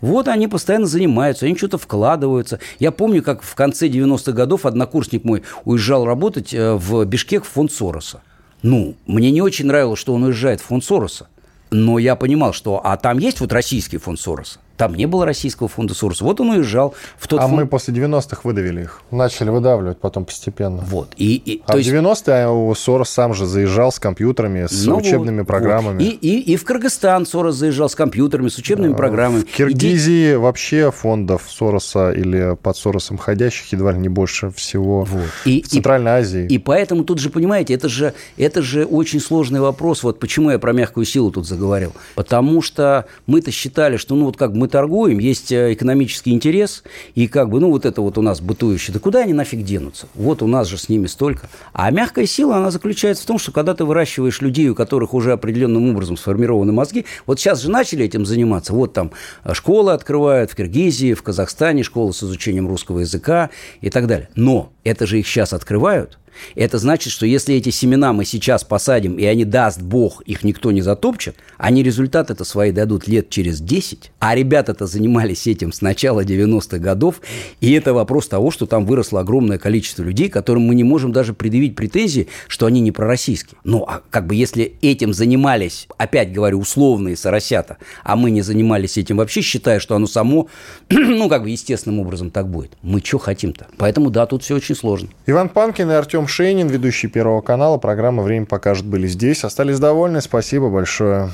[0.00, 2.60] Вот они постоянно занимаются, они что-то вкладываются.
[2.78, 7.48] Я помню, как в конце 90-х годов однокурсник мой уезжал работать э, в Бишкек в
[7.48, 8.22] фонд Сороса.
[8.62, 11.28] Ну, мне не очень нравилось, что он уезжает в фонд Сороса.
[11.70, 14.60] Но я понимал, что а там есть вот российский фонд Сороса.
[14.78, 16.20] Там не было российского фонда Сурс.
[16.20, 17.54] Вот он уезжал в тот А фонд...
[17.54, 19.02] мы после 90-х выдавили их.
[19.10, 20.84] Начали выдавливать потом постепенно.
[20.86, 21.08] Вот.
[21.16, 21.90] И, и, а в есть...
[21.90, 25.96] 90-е Сорос сам же заезжал с компьютерами, с ну, учебными вот, программами.
[25.96, 26.04] Вот.
[26.04, 29.40] И, и, и в Кыргызстан Сорос заезжал с компьютерами, с учебными а, программами.
[29.40, 30.36] В Киргизии и...
[30.36, 35.02] вообще фондов Сороса или под Соросом ходящих едва ли не больше всего.
[35.02, 35.26] Вот.
[35.44, 36.46] И, в Центральной и, Азии.
[36.46, 40.04] И поэтому тут же, понимаете, это же, это же очень сложный вопрос.
[40.04, 41.92] Вот почему я про мягкую силу тут заговорил.
[42.14, 46.82] Потому что мы-то считали, что ну вот как мы торгуем, есть э, экономический интерес,
[47.14, 50.08] и как бы, ну, вот это вот у нас бытующее, да куда они нафиг денутся?
[50.14, 51.48] Вот у нас же с ними столько.
[51.72, 55.32] А мягкая сила, она заключается в том, что когда ты выращиваешь людей, у которых уже
[55.32, 59.12] определенным образом сформированы мозги, вот сейчас же начали этим заниматься, вот там
[59.44, 63.50] э, школы открывают в Киргизии, в Казахстане, школы с изучением русского языка
[63.80, 64.28] и так далее.
[64.34, 66.18] Но это же их сейчас открывают,
[66.54, 70.70] это значит, что если эти семена мы сейчас посадим, и они, даст Бог, их никто
[70.70, 75.80] не затопчет, они результат это свои дадут лет через 10, а ребята-то занимались этим с
[75.80, 77.20] начала 90-х годов,
[77.60, 81.34] и это вопрос того, что там выросло огромное количество людей, которым мы не можем даже
[81.34, 83.58] предъявить претензии, что они не пророссийские.
[83.64, 88.96] Ну, а как бы если этим занимались, опять говорю, условные соросята, а мы не занимались
[88.98, 90.48] этим вообще, считая, что оно само,
[90.90, 92.72] ну, как бы естественным образом так будет.
[92.82, 93.66] Мы что хотим-то?
[93.76, 95.08] Поэтому, да, тут все очень сложно.
[95.26, 95.94] Иван Панкин и
[96.28, 97.78] Шейнин, ведущий Первого канала.
[97.78, 99.44] Программа «Время покажет» были здесь.
[99.44, 100.20] Остались довольны.
[100.20, 101.30] Спасибо большое.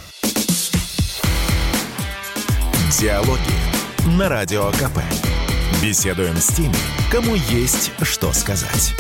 [2.99, 3.39] Диалоги
[4.19, 5.01] на Радио КП.
[5.83, 6.75] Беседуем с теми,
[7.11, 8.95] кому есть что сказать.